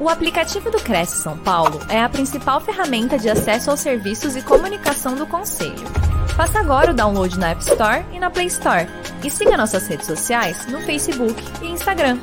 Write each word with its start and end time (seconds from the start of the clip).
O 0.00 0.08
aplicativo 0.08 0.70
do 0.70 0.78
Cresce 0.78 1.18
São 1.18 1.36
Paulo 1.36 1.78
é 1.90 2.00
a 2.00 2.08
principal 2.08 2.58
ferramenta 2.58 3.18
de 3.18 3.28
acesso 3.28 3.70
aos 3.70 3.80
serviços 3.80 4.34
e 4.34 4.40
comunicação 4.40 5.14
do 5.14 5.26
Conselho. 5.26 5.86
Faça 6.34 6.58
agora 6.58 6.90
o 6.90 6.94
download 6.94 7.38
na 7.38 7.50
App 7.50 7.60
Store 7.60 8.02
e 8.10 8.18
na 8.18 8.30
Play 8.30 8.46
Store. 8.46 8.86
E 9.22 9.30
siga 9.30 9.58
nossas 9.58 9.86
redes 9.86 10.06
sociais 10.06 10.66
no 10.68 10.80
Facebook 10.80 11.34
e 11.62 11.66
Instagram. 11.66 12.18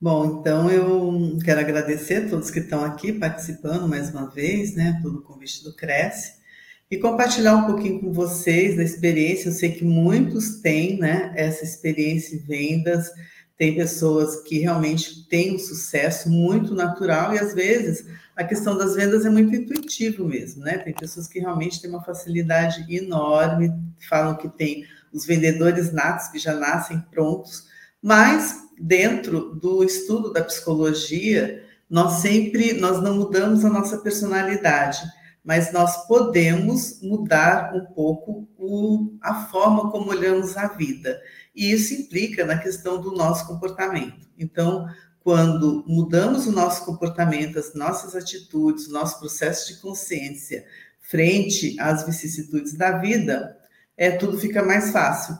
Bom, 0.00 0.40
então 0.40 0.68
eu 0.72 1.38
quero 1.44 1.60
agradecer 1.60 2.26
a 2.26 2.28
todos 2.28 2.50
que 2.50 2.58
estão 2.58 2.84
aqui 2.84 3.12
participando 3.12 3.86
mais 3.86 4.10
uma 4.10 4.28
vez, 4.28 4.74
né, 4.74 4.98
pelo 5.02 5.22
convite 5.22 5.62
do 5.62 5.72
Cresce, 5.72 6.32
e 6.90 6.96
compartilhar 6.96 7.54
um 7.54 7.66
pouquinho 7.66 8.00
com 8.00 8.12
vocês 8.12 8.76
da 8.76 8.82
experiência. 8.82 9.50
Eu 9.50 9.52
sei 9.52 9.70
que 9.70 9.84
muitos 9.84 10.56
têm, 10.62 10.98
né, 10.98 11.32
essa 11.36 11.62
experiência 11.62 12.34
em 12.34 12.40
vendas, 12.40 13.08
tem 13.56 13.74
pessoas 13.74 14.42
que 14.42 14.58
realmente 14.58 15.26
têm 15.28 15.56
um 15.56 15.58
sucesso 15.58 16.28
muito 16.28 16.74
natural 16.74 17.34
e 17.34 17.38
às 17.38 17.54
vezes 17.54 18.06
a 18.36 18.44
questão 18.44 18.76
das 18.76 18.94
vendas 18.94 19.24
é 19.24 19.30
muito 19.30 19.54
intuitivo 19.54 20.26
mesmo, 20.26 20.62
né? 20.62 20.76
Tem 20.76 20.92
pessoas 20.92 21.26
que 21.26 21.40
realmente 21.40 21.80
têm 21.80 21.88
uma 21.88 22.04
facilidade 22.04 22.84
enorme, 22.94 23.72
falam 24.08 24.36
que 24.36 24.48
tem 24.48 24.86
os 25.10 25.24
vendedores 25.24 25.90
natos 25.90 26.28
que 26.28 26.38
já 26.38 26.54
nascem 26.54 27.00
prontos, 27.10 27.64
mas 28.02 28.66
dentro 28.78 29.54
do 29.54 29.82
estudo 29.82 30.32
da 30.32 30.44
psicologia, 30.44 31.64
nós 31.88 32.20
sempre 32.20 32.74
nós 32.74 33.02
não 33.02 33.16
mudamos 33.16 33.64
a 33.64 33.70
nossa 33.70 33.96
personalidade, 33.98 35.00
mas 35.42 35.72
nós 35.72 36.06
podemos 36.06 37.00
mudar 37.00 37.72
um 37.74 37.86
pouco 37.94 38.46
o, 38.58 39.16
a 39.22 39.46
forma 39.46 39.90
como 39.90 40.10
olhamos 40.10 40.56
a 40.58 40.66
vida. 40.68 41.18
E 41.56 41.72
isso 41.72 41.94
implica 41.94 42.44
na 42.44 42.58
questão 42.58 43.00
do 43.00 43.12
nosso 43.12 43.46
comportamento. 43.46 44.28
Então, 44.38 44.86
quando 45.20 45.82
mudamos 45.88 46.46
o 46.46 46.52
nosso 46.52 46.84
comportamento, 46.84 47.58
as 47.58 47.74
nossas 47.74 48.14
atitudes, 48.14 48.86
o 48.86 48.92
nosso 48.92 49.18
processo 49.18 49.66
de 49.66 49.80
consciência 49.80 50.64
frente 51.00 51.74
às 51.80 52.04
vicissitudes 52.04 52.74
da 52.74 52.98
vida, 52.98 53.56
é 53.96 54.10
tudo 54.10 54.38
fica 54.38 54.62
mais 54.62 54.90
fácil. 54.90 55.36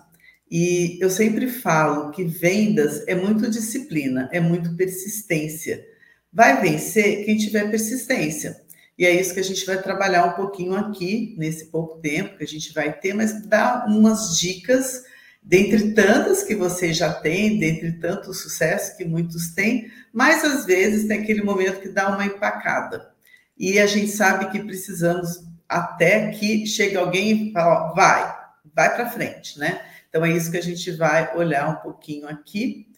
E 0.51 0.97
eu 1.01 1.11
sempre 1.11 1.49
falo 1.49 2.11
que 2.11 2.25
vendas 2.25 3.07
é 3.07 3.15
muito 3.15 3.51
disciplina, 3.51 4.29
é 4.33 4.41
muito 4.41 4.75
persistência. 4.75 5.85
Vai 6.33 6.61
vencer 6.61 7.25
quem 7.25 7.37
tiver 7.37 7.71
persistência. 7.71 8.65
E 8.99 9.05
é 9.05 9.21
isso 9.21 9.35
que 9.35 9.41
a 9.41 9.45
gente 9.45 9.67
vai 9.67 9.83
trabalhar 9.83 10.25
um 10.25 10.33
pouquinho 10.33 10.75
aqui, 10.75 11.35
nesse 11.37 11.67
pouco 11.67 11.99
tempo 11.99 12.39
que 12.39 12.45
a 12.45 12.49
gente 12.49 12.73
vai 12.73 12.93
ter, 12.99 13.13
mas 13.13 13.47
dar 13.47 13.87
umas 13.87 14.39
dicas 14.39 15.03
dentre 15.47 15.93
tantas 15.93 16.43
que 16.43 16.57
você 16.57 16.93
já 16.93 17.13
tem, 17.13 17.57
dentre 17.57 17.93
tanto 17.93 18.35
sucesso 18.35 18.97
que 18.97 19.05
muitos 19.05 19.55
têm, 19.55 19.89
mas 20.13 20.45
às 20.45 20.67
vezes 20.67 21.07
tem 21.07 21.21
aquele 21.21 21.41
momento 21.43 21.81
que 21.81 21.89
dá 21.89 22.09
uma 22.09 22.27
empacada. 22.27 23.15
E 23.57 23.79
a 23.79 23.87
gente 23.87 24.11
sabe 24.11 24.51
que 24.51 24.59
precisamos 24.59 25.45
até 25.69 26.33
que 26.33 26.67
chegue 26.67 26.97
alguém 26.97 27.31
e 27.49 27.53
fala, 27.53 27.91
ó, 27.91 27.95
vai, 27.95 28.37
vai 28.75 28.95
para 28.97 29.09
frente, 29.09 29.57
né? 29.57 29.81
Então 30.09 30.25
é 30.25 30.33
isso 30.33 30.51
que 30.51 30.57
a 30.57 30.63
gente 30.63 30.91
vai 30.91 31.35
olhar 31.37 31.69
um 31.69 31.77
pouquinho 31.77 32.29
aqui. 32.29 32.89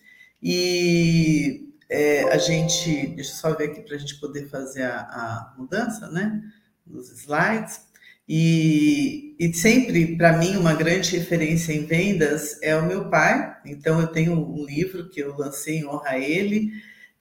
E 0.42 1.68
é, 1.90 2.32
a 2.32 2.38
gente, 2.38 3.08
deixa 3.08 3.32
eu 3.32 3.36
só 3.36 3.54
ver 3.54 3.72
aqui 3.72 3.82
para 3.82 3.94
a 3.94 3.98
gente 3.98 4.18
poder 4.18 4.48
fazer 4.48 4.84
a, 4.84 5.00
a 5.00 5.54
mudança, 5.58 6.10
né? 6.10 6.42
Nos 6.86 7.10
slides. 7.10 7.87
E, 8.28 9.34
e 9.38 9.54
sempre, 9.54 10.16
para 10.16 10.36
mim, 10.36 10.56
uma 10.56 10.74
grande 10.74 11.16
referência 11.16 11.72
em 11.72 11.86
vendas 11.86 12.58
é 12.62 12.76
o 12.76 12.86
meu 12.86 13.08
pai. 13.08 13.56
Então, 13.64 14.00
eu 14.00 14.08
tenho 14.08 14.34
um 14.34 14.64
livro 14.66 15.08
que 15.08 15.20
eu 15.20 15.34
lancei 15.36 15.78
em 15.78 15.86
honra 15.86 16.10
a 16.10 16.18
ele, 16.18 16.70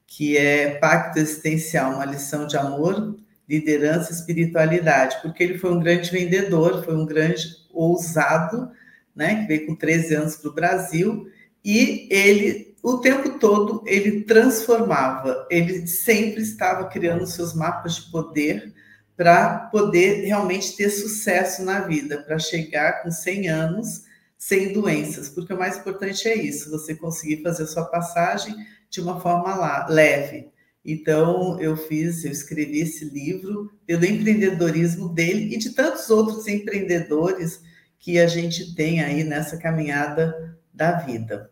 que 0.05 0.35
é 0.37 0.75
Pacto 0.79 1.19
Existencial, 1.19 1.93
uma 1.93 2.05
lição 2.05 2.45
de 2.45 2.57
amor, 2.57 3.15
liderança 3.47 4.11
e 4.11 4.15
espiritualidade, 4.15 5.17
porque 5.21 5.43
ele 5.43 5.57
foi 5.57 5.71
um 5.71 5.79
grande 5.79 6.11
vendedor, 6.11 6.83
foi 6.83 6.95
um 6.95 7.05
grande 7.05 7.45
ousado, 7.71 8.69
né, 9.15 9.41
que 9.41 9.47
veio 9.47 9.67
com 9.67 9.75
13 9.75 10.15
anos 10.15 10.35
para 10.35 10.49
o 10.49 10.53
Brasil, 10.53 11.27
e 11.63 12.07
ele, 12.11 12.75
o 12.83 12.97
tempo 12.97 13.39
todo, 13.39 13.83
ele 13.85 14.23
transformava, 14.23 15.47
ele 15.49 15.87
sempre 15.87 16.41
estava 16.41 16.87
criando 16.89 17.25
seus 17.25 17.53
mapas 17.53 17.95
de 17.95 18.11
poder, 18.11 18.73
para 19.17 19.57
poder 19.71 20.23
realmente 20.25 20.77
ter 20.77 20.91
sucesso 20.91 21.63
na 21.63 21.81
vida, 21.81 22.21
para 22.21 22.37
chegar 22.37 23.01
com 23.01 23.09
100 23.09 23.49
anos 23.49 24.03
sem 24.37 24.71
doenças, 24.71 25.27
porque 25.27 25.51
o 25.51 25.57
mais 25.57 25.77
importante 25.77 26.27
é 26.27 26.35
isso, 26.35 26.69
você 26.69 26.93
conseguir 26.93 27.41
fazer 27.41 27.63
a 27.63 27.67
sua 27.67 27.85
passagem 27.85 28.55
de 28.87 29.01
uma 29.01 29.19
forma 29.19 29.87
leve. 29.87 30.51
Então, 30.85 31.59
eu 31.59 31.75
fiz, 31.75 32.23
eu 32.23 32.31
escrevi 32.31 32.79
esse 32.79 33.05
livro 33.05 33.71
pelo 33.85 34.05
empreendedorismo 34.05 35.09
dele 35.09 35.53
e 35.53 35.57
de 35.57 35.71
tantos 35.71 36.09
outros 36.11 36.47
empreendedores 36.47 37.61
que 37.99 38.19
a 38.19 38.27
gente 38.27 38.75
tem 38.75 39.01
aí 39.01 39.23
nessa 39.23 39.57
caminhada 39.57 40.57
da 40.71 40.99
vida. 40.99 41.49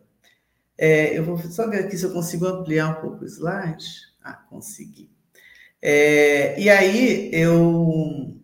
É, 0.78 1.18
eu 1.18 1.24
vou 1.24 1.36
só 1.38 1.68
ver 1.68 1.80
aqui 1.80 1.98
se 1.98 2.04
eu 2.04 2.12
consigo 2.12 2.46
ampliar 2.46 2.98
um 2.98 3.00
pouco 3.00 3.24
o 3.24 3.26
slide. 3.26 3.84
Ah, 4.22 4.34
consegui. 4.34 5.15
É, 5.88 6.58
e 6.58 6.68
aí 6.68 7.30
eu 7.32 8.36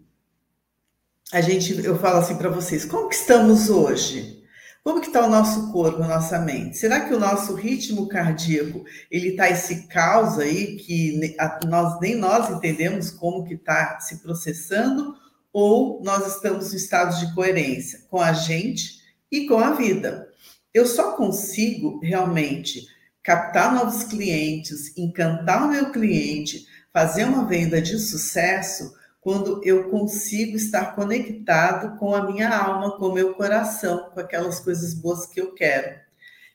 a 1.33 1.41
gente 1.41 1.85
eu 1.85 1.99
falo 1.99 2.19
assim 2.19 2.37
para 2.37 2.49
vocês, 2.49 2.85
como 2.85 3.09
que 3.09 3.17
estamos 3.17 3.69
hoje? 3.69 4.45
Como 4.85 5.01
que 5.01 5.09
está 5.09 5.27
o 5.27 5.31
nosso 5.31 5.73
corpo, 5.73 6.05
a 6.05 6.07
nossa 6.07 6.39
mente? 6.39 6.79
Será 6.79 7.01
que 7.01 7.13
o 7.13 7.19
nosso 7.19 7.57
ritmo 7.57 8.07
cardíaco 8.07 8.85
ele 9.11 9.31
está 9.31 9.51
esse 9.51 9.89
caos 9.89 10.39
aí 10.39 10.77
que 10.77 11.19
nós 11.67 11.99
nem 12.01 12.15
nós 12.15 12.49
entendemos 12.49 13.11
como 13.11 13.45
que 13.45 13.55
está 13.55 13.99
se 13.99 14.19
processando 14.19 15.17
ou 15.53 16.01
nós 16.01 16.37
estamos 16.37 16.73
em 16.73 16.77
estado 16.77 17.19
de 17.19 17.35
coerência 17.35 18.07
com 18.09 18.21
a 18.21 18.33
gente 18.33 19.01
e 19.33 19.49
com 19.49 19.59
a 19.59 19.73
vida? 19.73 20.29
Eu 20.73 20.87
só 20.87 21.17
consigo 21.17 21.99
realmente 22.05 22.87
captar 23.21 23.75
novos 23.75 24.05
clientes, 24.05 24.97
encantar 24.97 25.65
o 25.65 25.71
meu 25.73 25.91
cliente, 25.91 26.71
fazer 26.93 27.25
uma 27.25 27.47
venda 27.47 27.81
de 27.81 27.99
sucesso 27.99 28.95
quando 29.21 29.61
eu 29.65 29.89
consigo 29.89 30.57
estar 30.57 30.95
conectado 30.97 31.97
com 31.97 32.15
a 32.15 32.27
minha 32.27 32.51
alma, 32.51 32.97
com 32.99 33.07
o 33.07 33.15
meu 33.15 33.35
coração, 33.35 34.11
com 34.13 34.21
aquelas 34.21 34.61
coisas 34.61 34.95
boas 34.95 35.27
que 35.27 35.41
eu 35.41 35.55
quero. 35.55 36.01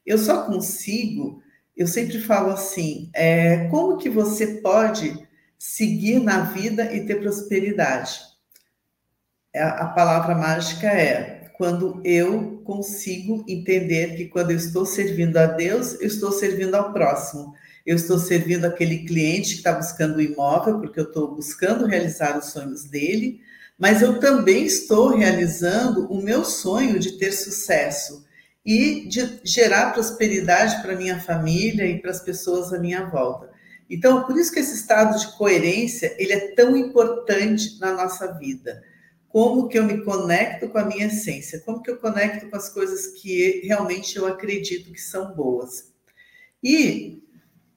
Eu 0.06 0.18
só 0.18 0.44
consigo, 0.46 1.42
eu 1.76 1.88
sempre 1.88 2.20
falo 2.20 2.52
assim, 2.52 3.10
é, 3.14 3.68
como 3.70 3.98
que 3.98 4.10
você 4.10 4.48
pode 4.62 5.28
seguir 5.58 6.20
na 6.20 6.42
vida 6.42 6.94
e 6.94 7.06
ter 7.06 7.16
prosperidade? 7.22 8.20
É, 9.54 9.64
a 9.64 9.88
palavra 9.88 10.36
mágica 10.36 10.88
é 10.88 11.50
quando 11.58 12.02
eu 12.04 12.62
consigo 12.66 13.44
entender 13.48 14.16
que 14.18 14.26
quando 14.26 14.52
eu 14.52 14.58
estou 14.58 14.86
servindo 14.86 15.38
a 15.38 15.48
Deus, 15.48 15.94
eu 16.02 16.08
estou 16.08 16.32
servindo 16.34 16.76
ao 16.76 16.92
próximo 16.94 17.56
eu 17.88 17.96
estou 17.96 18.20
servindo 18.20 18.66
aquele 18.66 19.06
cliente 19.06 19.52
que 19.52 19.58
está 19.60 19.72
buscando 19.72 20.18
o 20.18 20.22
imóvel, 20.22 20.82
porque 20.82 21.00
eu 21.00 21.06
estou 21.06 21.34
buscando 21.34 21.86
realizar 21.86 22.38
os 22.38 22.48
sonhos 22.48 22.84
dele, 22.84 23.40
mas 23.80 24.02
eu 24.02 24.20
também 24.20 24.66
estou 24.66 25.16
realizando 25.16 26.06
o 26.12 26.22
meu 26.22 26.44
sonho 26.44 27.00
de 27.00 27.14
ter 27.14 27.32
sucesso 27.32 28.26
e 28.66 29.08
de 29.08 29.40
gerar 29.42 29.94
prosperidade 29.94 30.82
para 30.82 30.98
minha 30.98 31.18
família 31.22 31.86
e 31.86 32.02
para 32.02 32.12
as 32.12 32.20
pessoas 32.20 32.74
à 32.74 32.80
minha 32.80 33.06
volta. 33.06 33.50
Então, 33.90 34.26
por 34.26 34.38
isso 34.38 34.52
que 34.52 34.60
esse 34.60 34.76
estado 34.76 35.18
de 35.18 35.38
coerência, 35.38 36.14
ele 36.20 36.34
é 36.34 36.54
tão 36.56 36.76
importante 36.76 37.80
na 37.80 37.94
nossa 37.94 38.34
vida. 38.34 38.84
Como 39.30 39.70
que 39.70 39.80
eu 39.80 39.86
me 39.86 40.04
conecto 40.04 40.68
com 40.68 40.78
a 40.78 40.84
minha 40.84 41.06
essência? 41.06 41.62
Como 41.62 41.82
que 41.82 41.90
eu 41.90 41.96
conecto 41.96 42.50
com 42.50 42.58
as 42.58 42.68
coisas 42.68 43.08
que 43.08 43.62
realmente 43.64 44.18
eu 44.18 44.28
acredito 44.28 44.92
que 44.92 45.00
são 45.00 45.34
boas? 45.34 45.94
E 46.62 47.24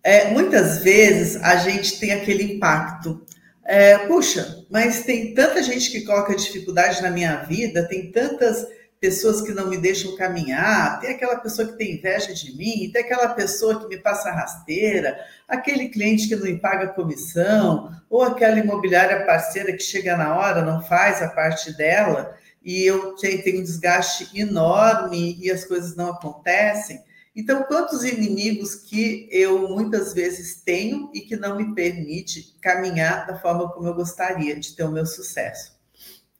é, 0.02 0.30
muitas 0.30 0.78
vezes 0.82 1.36
a 1.42 1.56
gente 1.56 1.98
tem 1.98 2.12
aquele 2.12 2.54
impacto. 2.54 3.24
É, 3.64 3.98
Puxa, 3.98 4.64
mas 4.70 5.04
tem 5.04 5.34
tanta 5.34 5.62
gente 5.62 5.90
que 5.90 6.04
coloca 6.04 6.34
dificuldade 6.34 7.02
na 7.02 7.10
minha 7.10 7.36
vida, 7.36 7.86
tem 7.86 8.10
tantas 8.10 8.66
pessoas 9.00 9.40
que 9.40 9.52
não 9.52 9.68
me 9.68 9.78
deixam 9.78 10.14
caminhar, 10.14 11.00
tem 11.00 11.10
aquela 11.10 11.36
pessoa 11.36 11.66
que 11.66 11.78
tem 11.78 11.94
inveja 11.94 12.34
de 12.34 12.54
mim, 12.54 12.90
tem 12.92 13.02
aquela 13.02 13.28
pessoa 13.28 13.80
que 13.80 13.88
me 13.88 13.96
passa 13.96 14.30
rasteira, 14.30 15.18
aquele 15.48 15.88
cliente 15.88 16.28
que 16.28 16.36
não 16.36 16.44
me 16.44 16.58
paga 16.58 16.88
comissão, 16.88 17.90
ou 18.10 18.22
aquela 18.22 18.58
imobiliária 18.58 19.24
parceira 19.24 19.72
que 19.72 19.82
chega 19.82 20.16
na 20.16 20.36
hora, 20.36 20.62
não 20.62 20.82
faz 20.82 21.22
a 21.22 21.28
parte 21.28 21.74
dela, 21.76 22.36
e 22.62 22.84
eu 22.84 23.14
tenho 23.16 23.60
um 23.60 23.62
desgaste 23.62 24.28
enorme 24.38 25.38
e 25.40 25.50
as 25.50 25.64
coisas 25.64 25.96
não 25.96 26.10
acontecem. 26.10 27.02
Então, 27.34 27.62
quantos 27.62 28.02
inimigos 28.02 28.74
que 28.74 29.28
eu 29.30 29.68
muitas 29.68 30.12
vezes 30.12 30.60
tenho 30.62 31.10
e 31.14 31.20
que 31.20 31.36
não 31.36 31.56
me 31.56 31.74
permite 31.74 32.56
caminhar 32.60 33.26
da 33.26 33.38
forma 33.38 33.70
como 33.72 33.86
eu 33.86 33.94
gostaria 33.94 34.58
de 34.58 34.74
ter 34.74 34.82
o 34.82 34.90
meu 34.90 35.06
sucesso. 35.06 35.78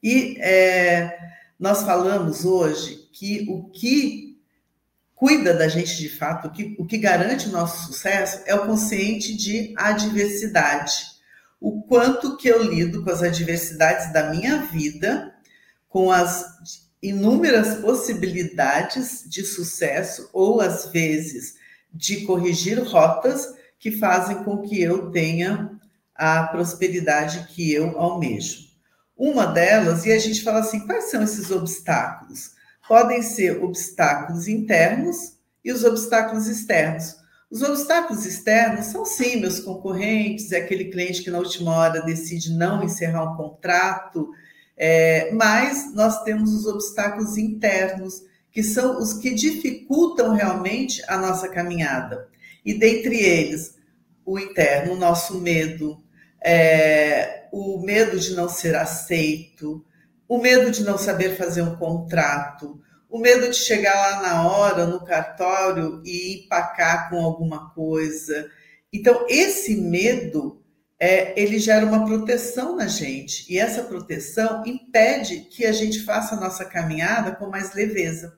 E 0.02 0.36
é, 0.40 1.16
nós 1.58 1.82
falamos 1.82 2.44
hoje 2.44 3.08
que 3.12 3.46
o 3.48 3.68
que 3.70 4.30
cuida 5.14 5.52
da 5.54 5.68
gente 5.68 5.96
de 5.98 6.08
fato, 6.08 6.48
o 6.48 6.50
que, 6.50 6.74
o 6.78 6.86
que 6.86 6.96
garante 6.96 7.48
o 7.48 7.52
nosso 7.52 7.86
sucesso 7.86 8.42
é 8.46 8.54
o 8.54 8.66
consciente 8.66 9.36
de 9.36 9.74
adversidade. 9.76 11.10
O 11.60 11.82
quanto 11.82 12.38
que 12.38 12.48
eu 12.48 12.62
lido 12.62 13.04
com 13.04 13.10
as 13.10 13.22
adversidades 13.22 14.12
da 14.14 14.30
minha 14.30 14.62
vida, 14.62 15.34
com 15.88 16.10
as 16.10 16.89
inúmeras 17.02 17.76
possibilidades 17.80 19.24
de 19.26 19.44
sucesso 19.44 20.28
ou 20.32 20.60
às 20.60 20.86
vezes 20.86 21.54
de 21.92 22.22
corrigir 22.22 22.82
rotas 22.82 23.54
que 23.78 23.90
fazem 23.90 24.44
com 24.44 24.58
que 24.58 24.80
eu 24.80 25.10
tenha 25.10 25.70
a 26.14 26.44
prosperidade 26.44 27.46
que 27.48 27.72
eu 27.72 27.98
almejo. 27.98 28.68
Uma 29.16 29.46
delas, 29.46 30.04
e 30.06 30.12
a 30.12 30.18
gente 30.18 30.42
fala 30.42 30.60
assim, 30.60 30.86
quais 30.86 31.10
são 31.10 31.22
esses 31.22 31.50
obstáculos? 31.50 32.52
podem 32.90 33.22
ser 33.22 33.62
obstáculos 33.62 34.48
internos 34.48 35.34
e 35.64 35.70
os 35.70 35.84
obstáculos 35.84 36.48
externos. 36.48 37.14
Os 37.48 37.62
obstáculos 37.62 38.26
externos 38.26 38.86
são 38.86 39.04
sim 39.04 39.36
meus 39.36 39.60
concorrentes, 39.60 40.50
é 40.50 40.56
aquele 40.56 40.86
cliente 40.86 41.22
que 41.22 41.30
na 41.30 41.38
última 41.38 41.72
hora 41.72 42.02
decide 42.02 42.52
não 42.52 42.82
encerrar 42.82 43.32
um 43.32 43.36
contrato, 43.36 44.32
é, 44.82 45.30
mas 45.32 45.92
nós 45.94 46.22
temos 46.22 46.54
os 46.54 46.64
obstáculos 46.64 47.36
internos, 47.36 48.22
que 48.50 48.62
são 48.62 48.98
os 48.98 49.12
que 49.12 49.34
dificultam 49.34 50.32
realmente 50.32 51.02
a 51.06 51.18
nossa 51.18 51.50
caminhada. 51.50 52.26
E 52.64 52.72
dentre 52.72 53.14
eles, 53.22 53.74
o 54.24 54.38
interno, 54.38 54.94
o 54.94 54.96
nosso 54.96 55.38
medo, 55.38 56.02
é, 56.42 57.46
o 57.52 57.78
medo 57.82 58.18
de 58.18 58.34
não 58.34 58.48
ser 58.48 58.74
aceito, 58.74 59.84
o 60.26 60.38
medo 60.38 60.70
de 60.70 60.82
não 60.82 60.96
saber 60.96 61.36
fazer 61.36 61.60
um 61.60 61.76
contrato, 61.76 62.80
o 63.06 63.18
medo 63.18 63.50
de 63.50 63.56
chegar 63.56 63.94
lá 63.94 64.22
na 64.22 64.48
hora 64.48 64.86
no 64.86 65.04
cartório 65.04 66.00
e 66.06 66.44
empacar 66.44 67.10
com 67.10 67.22
alguma 67.22 67.68
coisa. 67.74 68.48
Então, 68.90 69.26
esse 69.28 69.76
medo, 69.76 70.59
é, 71.00 71.40
ele 71.40 71.58
gera 71.58 71.86
uma 71.86 72.04
proteção 72.04 72.76
na 72.76 72.86
gente, 72.86 73.50
e 73.50 73.58
essa 73.58 73.82
proteção 73.82 74.62
impede 74.66 75.40
que 75.50 75.64
a 75.64 75.72
gente 75.72 76.02
faça 76.02 76.34
a 76.34 76.40
nossa 76.40 76.62
caminhada 76.62 77.34
com 77.34 77.48
mais 77.48 77.72
leveza. 77.72 78.36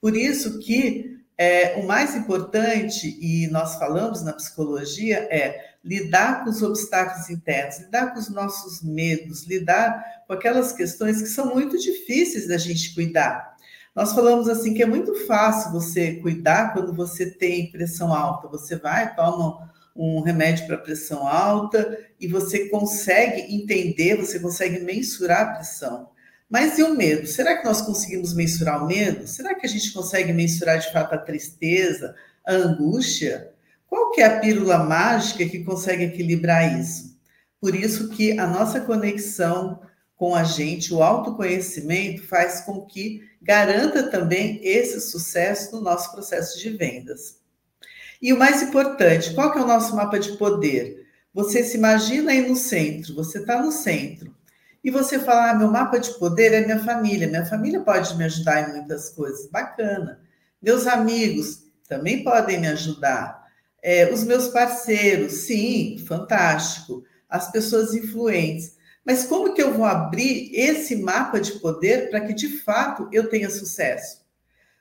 Por 0.00 0.16
isso 0.16 0.58
que 0.60 1.20
é, 1.36 1.76
o 1.76 1.86
mais 1.86 2.16
importante, 2.16 3.18
e 3.20 3.46
nós 3.48 3.76
falamos 3.76 4.22
na 4.22 4.32
psicologia, 4.32 5.28
é 5.30 5.74
lidar 5.84 6.42
com 6.42 6.50
os 6.50 6.62
obstáculos 6.62 7.28
internos, 7.28 7.80
lidar 7.80 8.12
com 8.12 8.18
os 8.18 8.30
nossos 8.30 8.82
medos, 8.82 9.46
lidar 9.46 10.02
com 10.26 10.32
aquelas 10.32 10.72
questões 10.72 11.20
que 11.20 11.28
são 11.28 11.54
muito 11.54 11.78
difíceis 11.78 12.48
da 12.48 12.56
gente 12.56 12.94
cuidar. 12.94 13.56
Nós 13.94 14.12
falamos 14.12 14.48
assim 14.48 14.72
que 14.72 14.82
é 14.82 14.86
muito 14.86 15.14
fácil 15.26 15.72
você 15.72 16.14
cuidar 16.16 16.72
quando 16.72 16.94
você 16.94 17.30
tem 17.30 17.70
pressão 17.70 18.14
alta. 18.14 18.48
Você 18.48 18.76
vai, 18.76 19.14
toma 19.14 19.70
um 20.00 20.20
remédio 20.20 20.66
para 20.66 20.78
pressão 20.78 21.28
alta 21.28 21.98
e 22.18 22.26
você 22.26 22.70
consegue 22.70 23.54
entender, 23.54 24.16
você 24.16 24.40
consegue 24.40 24.80
mensurar 24.80 25.42
a 25.42 25.54
pressão. 25.56 26.08
Mas 26.48 26.78
e 26.78 26.82
o 26.82 26.96
medo? 26.96 27.26
Será 27.26 27.58
que 27.58 27.64
nós 27.64 27.82
conseguimos 27.82 28.34
mensurar 28.34 28.82
o 28.82 28.86
medo? 28.86 29.26
Será 29.26 29.54
que 29.54 29.66
a 29.66 29.68
gente 29.68 29.92
consegue 29.92 30.32
mensurar 30.32 30.78
de 30.78 30.90
fato 30.90 31.14
a 31.14 31.18
tristeza, 31.18 32.14
a 32.46 32.54
angústia? 32.54 33.52
Qual 33.86 34.10
que 34.10 34.22
é 34.22 34.24
a 34.24 34.40
pílula 34.40 34.78
mágica 34.78 35.44
que 35.44 35.62
consegue 35.62 36.04
equilibrar 36.04 36.80
isso? 36.80 37.18
Por 37.60 37.74
isso 37.74 38.08
que 38.08 38.38
a 38.38 38.46
nossa 38.46 38.80
conexão 38.80 39.80
com 40.16 40.34
a 40.34 40.44
gente, 40.44 40.92
o 40.94 41.02
autoconhecimento 41.02 42.26
faz 42.26 42.62
com 42.62 42.86
que 42.86 43.22
garanta 43.40 44.10
também 44.10 44.60
esse 44.62 45.00
sucesso 45.00 45.76
no 45.76 45.82
nosso 45.82 46.10
processo 46.12 46.58
de 46.58 46.70
vendas. 46.70 47.39
E 48.20 48.32
o 48.32 48.38
mais 48.38 48.62
importante, 48.62 49.34
qual 49.34 49.52
que 49.52 49.58
é 49.58 49.62
o 49.62 49.66
nosso 49.66 49.96
mapa 49.96 50.18
de 50.18 50.32
poder? 50.36 51.06
Você 51.32 51.62
se 51.62 51.76
imagina 51.76 52.32
aí 52.32 52.46
no 52.46 52.56
centro, 52.56 53.14
você 53.14 53.38
está 53.38 53.62
no 53.62 53.72
centro, 53.72 54.34
e 54.82 54.90
você 54.90 55.18
fala: 55.18 55.50
ah, 55.50 55.54
meu 55.54 55.70
mapa 55.70 55.98
de 55.98 56.10
poder 56.18 56.52
é 56.52 56.64
minha 56.64 56.82
família, 56.82 57.28
minha 57.28 57.46
família 57.46 57.80
pode 57.80 58.16
me 58.16 58.24
ajudar 58.24 58.68
em 58.68 58.72
muitas 58.76 59.10
coisas, 59.10 59.48
bacana. 59.50 60.20
Meus 60.60 60.86
amigos 60.86 61.64
também 61.88 62.22
podem 62.22 62.60
me 62.60 62.68
ajudar. 62.68 63.40
É, 63.82 64.12
os 64.12 64.24
meus 64.24 64.48
parceiros, 64.48 65.32
sim, 65.32 65.96
fantástico. 66.06 67.02
As 67.28 67.50
pessoas 67.50 67.94
influentes. 67.94 68.76
Mas 69.04 69.24
como 69.24 69.54
que 69.54 69.62
eu 69.62 69.72
vou 69.72 69.86
abrir 69.86 70.50
esse 70.54 70.96
mapa 70.96 71.40
de 71.40 71.52
poder 71.52 72.10
para 72.10 72.20
que 72.20 72.34
de 72.34 72.60
fato 72.60 73.08
eu 73.12 73.28
tenha 73.30 73.48
sucesso? 73.48 74.19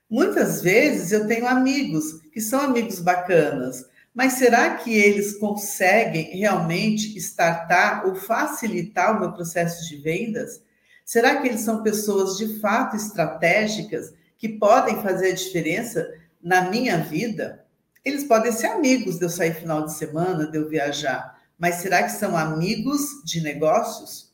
Muitas 0.09 0.61
vezes 0.63 1.11
eu 1.11 1.27
tenho 1.27 1.47
amigos 1.47 2.21
que 2.33 2.41
são 2.41 2.61
amigos 2.61 2.99
bacanas, 2.99 3.85
mas 4.11 4.33
será 4.33 4.75
que 4.75 4.91
eles 4.91 5.37
conseguem 5.37 6.35
realmente 6.35 7.15
startar 7.17 8.07
ou 8.07 8.15
facilitar 8.15 9.15
o 9.15 9.19
meu 9.19 9.31
processo 9.31 9.87
de 9.87 9.97
vendas? 9.97 10.63
Será 11.05 11.39
que 11.39 11.47
eles 11.47 11.61
são 11.61 11.83
pessoas 11.83 12.37
de 12.37 12.59
fato 12.59 12.95
estratégicas 12.95 14.11
que 14.35 14.49
podem 14.49 14.99
fazer 15.03 15.29
a 15.29 15.35
diferença 15.35 16.07
na 16.41 16.69
minha 16.71 16.97
vida? 16.97 17.63
Eles 18.03 18.23
podem 18.23 18.51
ser 18.51 18.67
amigos 18.67 19.19
de 19.19 19.25
eu 19.25 19.29
sair 19.29 19.53
final 19.53 19.85
de 19.85 19.93
semana, 19.93 20.49
de 20.49 20.57
eu 20.57 20.67
viajar, 20.67 21.39
mas 21.57 21.75
será 21.75 22.01
que 22.01 22.11
são 22.13 22.35
amigos 22.35 23.23
de 23.23 23.41
negócios? 23.41 24.29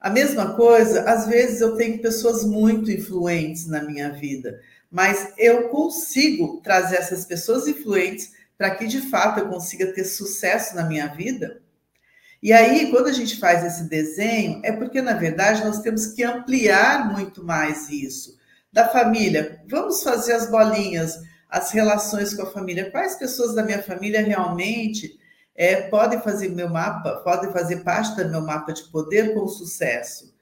A 0.00 0.10
mesma 0.10 0.54
coisa, 0.54 1.02
às 1.02 1.26
vezes 1.26 1.60
eu 1.60 1.76
tenho 1.76 2.02
pessoas 2.02 2.44
muito 2.44 2.90
influentes 2.90 3.66
na 3.66 3.82
minha 3.82 4.10
vida, 4.10 4.60
mas 4.94 5.34
eu 5.36 5.70
consigo 5.70 6.60
trazer 6.62 6.94
essas 6.94 7.24
pessoas 7.24 7.66
influentes 7.66 8.30
para 8.56 8.70
que 8.76 8.86
de 8.86 9.00
fato 9.10 9.40
eu 9.40 9.48
consiga 9.48 9.92
ter 9.92 10.04
sucesso 10.04 10.76
na 10.76 10.84
minha 10.84 11.08
vida? 11.08 11.60
E 12.40 12.52
aí, 12.52 12.92
quando 12.92 13.08
a 13.08 13.12
gente 13.12 13.40
faz 13.40 13.64
esse 13.64 13.88
desenho, 13.88 14.60
é 14.62 14.70
porque 14.70 15.02
na 15.02 15.14
verdade 15.14 15.64
nós 15.64 15.80
temos 15.80 16.06
que 16.06 16.22
ampliar 16.22 17.12
muito 17.12 17.42
mais 17.42 17.90
isso. 17.90 18.38
Da 18.72 18.86
família, 18.86 19.60
vamos 19.68 20.00
fazer 20.00 20.34
as 20.34 20.48
bolinhas, 20.48 21.18
as 21.50 21.72
relações 21.72 22.32
com 22.32 22.42
a 22.42 22.52
família. 22.52 22.88
Quais 22.92 23.16
pessoas 23.16 23.52
da 23.52 23.64
minha 23.64 23.82
família 23.82 24.22
realmente 24.22 25.18
é, 25.56 25.74
podem 25.88 26.20
fazer 26.20 26.50
meu 26.50 26.68
mapa, 26.68 27.16
podem 27.24 27.50
fazer 27.50 27.78
parte 27.78 28.14
do 28.14 28.30
meu 28.30 28.42
mapa 28.42 28.72
de 28.72 28.84
poder 28.92 29.34
com 29.34 29.48
sucesso. 29.48 30.32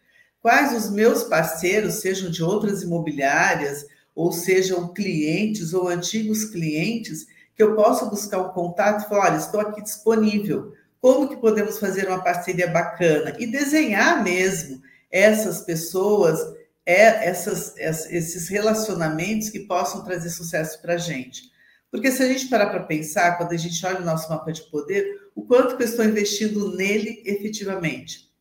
Quais 0.42 0.74
os 0.74 0.90
meus 0.90 1.24
parceiros, 1.24 2.02
sejam 2.02 2.30
de 2.30 2.42
outras 2.42 2.82
imobiliárias, 2.82 3.86
ou 4.14 4.32
sejam 4.32 4.92
clientes 4.92 5.72
ou 5.72 5.88
antigos 5.88 6.44
clientes, 6.44 7.26
que 7.54 7.62
eu 7.62 7.74
possa 7.74 8.06
buscar 8.06 8.40
um 8.40 8.52
contato 8.52 9.04
e 9.04 9.08
falar, 9.08 9.30
olha, 9.30 9.36
estou 9.36 9.60
aqui 9.60 9.82
disponível. 9.82 10.74
Como 11.00 11.28
que 11.28 11.36
podemos 11.36 11.78
fazer 11.78 12.08
uma 12.08 12.22
parceria 12.22 12.68
bacana? 12.68 13.34
E 13.38 13.46
desenhar 13.46 14.22
mesmo 14.22 14.80
essas 15.10 15.60
pessoas, 15.60 16.38
é, 16.86 17.28
essas, 17.28 17.76
esses 17.76 18.48
relacionamentos 18.48 19.50
que 19.50 19.60
possam 19.60 20.04
trazer 20.04 20.30
sucesso 20.30 20.80
para 20.80 20.94
a 20.94 20.98
gente. 20.98 21.50
Porque 21.90 22.10
se 22.10 22.22
a 22.22 22.28
gente 22.28 22.48
parar 22.48 22.70
para 22.70 22.84
pensar, 22.84 23.36
quando 23.36 23.52
a 23.52 23.56
gente 23.56 23.84
olha 23.84 24.00
o 24.00 24.04
nosso 24.04 24.30
mapa 24.30 24.50
de 24.50 24.62
poder, 24.70 25.30
o 25.34 25.42
quanto 25.42 25.76
que 25.76 25.82
eu 25.82 25.86
estou 25.86 26.04
investindo 26.04 26.74
nele 26.74 27.22
efetivamente? 27.26 28.31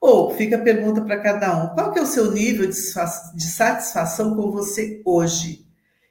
Ou 0.00 0.34
fica 0.34 0.56
a 0.56 0.62
pergunta 0.62 1.02
para 1.02 1.20
cada 1.20 1.64
um: 1.64 1.74
qual 1.74 1.92
que 1.92 1.98
é 1.98 2.02
o 2.02 2.06
seu 2.06 2.30
nível 2.30 2.66
de 2.66 3.44
satisfação 3.44 4.36
com 4.36 4.50
você 4.50 5.02
hoje? 5.04 5.66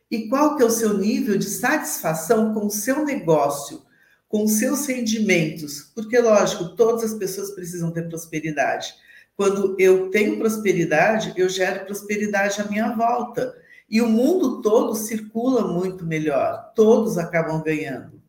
E 0.09 0.27
qual 0.29 0.55
que 0.55 0.63
é 0.63 0.65
o 0.65 0.71
seu 0.71 0.97
nível 0.97 1.37
de 1.37 1.45
satisfação 1.45 2.53
com 2.53 2.67
o 2.67 2.71
seu 2.71 3.03
negócio, 3.03 3.81
com 4.29 4.43
os 4.45 4.53
seus 4.53 4.85
rendimentos? 4.85 5.91
Porque, 5.93 6.17
lógico, 6.19 6.75
todas 6.75 7.03
as 7.03 7.13
pessoas 7.17 7.51
precisam 7.51 7.91
ter 7.91 8.07
prosperidade. 8.07 8.93
Quando 9.35 9.75
eu 9.77 10.09
tenho 10.09 10.37
prosperidade, 10.37 11.33
eu 11.35 11.47
gero 11.49 11.85
prosperidade 11.85 12.61
à 12.61 12.65
minha 12.65 12.95
volta. 12.95 13.55
E 13.89 14.01
o 14.01 14.07
mundo 14.07 14.61
todo 14.61 14.95
circula 14.95 15.67
muito 15.67 16.05
melhor, 16.05 16.71
todos 16.75 17.17
acabam 17.17 17.61
ganhando. 17.61 18.21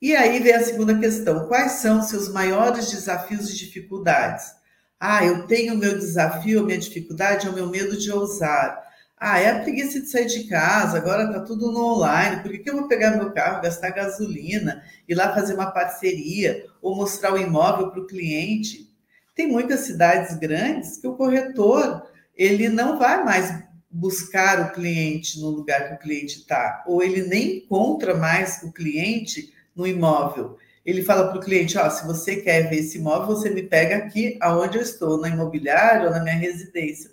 E 0.00 0.16
aí 0.16 0.40
vem 0.40 0.54
a 0.54 0.64
segunda 0.64 0.98
questão: 0.98 1.46
quais 1.46 1.72
são 1.72 2.02
seus 2.02 2.28
maiores 2.28 2.90
desafios 2.90 3.50
e 3.50 3.56
dificuldades? 3.56 4.61
Ah, 5.04 5.24
eu 5.26 5.48
tenho 5.48 5.74
o 5.74 5.76
meu 5.76 5.98
desafio, 5.98 6.60
a 6.60 6.62
minha 6.62 6.78
dificuldade 6.78 7.48
é 7.48 7.50
o 7.50 7.52
meu 7.52 7.68
medo 7.68 7.96
de 7.96 8.08
ousar. 8.12 8.80
Ah, 9.18 9.40
é 9.40 9.50
a 9.50 9.58
preguiça 9.58 10.00
de 10.00 10.06
sair 10.08 10.26
de 10.26 10.44
casa, 10.44 10.96
agora 10.96 11.24
está 11.24 11.40
tudo 11.40 11.72
no 11.72 11.96
online. 11.96 12.40
Por 12.40 12.52
que, 12.52 12.58
que 12.58 12.70
eu 12.70 12.76
vou 12.76 12.86
pegar 12.86 13.16
meu 13.16 13.32
carro, 13.32 13.60
gastar 13.60 13.90
gasolina, 13.90 14.80
ir 15.08 15.16
lá 15.16 15.34
fazer 15.34 15.54
uma 15.54 15.72
parceria 15.72 16.66
ou 16.80 16.94
mostrar 16.94 17.34
o 17.34 17.36
imóvel 17.36 17.90
para 17.90 18.00
o 18.00 18.06
cliente? 18.06 18.94
Tem 19.34 19.48
muitas 19.48 19.80
cidades 19.80 20.38
grandes 20.38 20.98
que 20.98 21.08
o 21.08 21.16
corretor 21.16 22.06
ele 22.36 22.68
não 22.68 22.96
vai 22.96 23.24
mais 23.24 23.60
buscar 23.90 24.68
o 24.68 24.72
cliente 24.72 25.40
no 25.40 25.48
lugar 25.48 25.88
que 25.88 25.94
o 25.94 25.98
cliente 25.98 26.38
está, 26.38 26.84
ou 26.86 27.02
ele 27.02 27.24
nem 27.24 27.56
encontra 27.56 28.14
mais 28.14 28.62
o 28.62 28.70
cliente 28.70 29.52
no 29.74 29.84
imóvel. 29.84 30.56
Ele 30.84 31.02
fala 31.02 31.28
para 31.28 31.38
o 31.38 31.42
cliente: 31.42 31.78
ó, 31.78 31.88
se 31.88 32.06
você 32.06 32.36
quer 32.36 32.68
ver 32.68 32.80
esse 32.80 32.98
imóvel, 32.98 33.36
você 33.36 33.50
me 33.50 33.62
pega 33.62 33.96
aqui 33.96 34.36
aonde 34.40 34.78
eu 34.78 34.82
estou, 34.82 35.20
na 35.20 35.28
imobiliária 35.28 36.06
ou 36.06 36.10
na 36.10 36.22
minha 36.22 36.36
residência. 36.36 37.10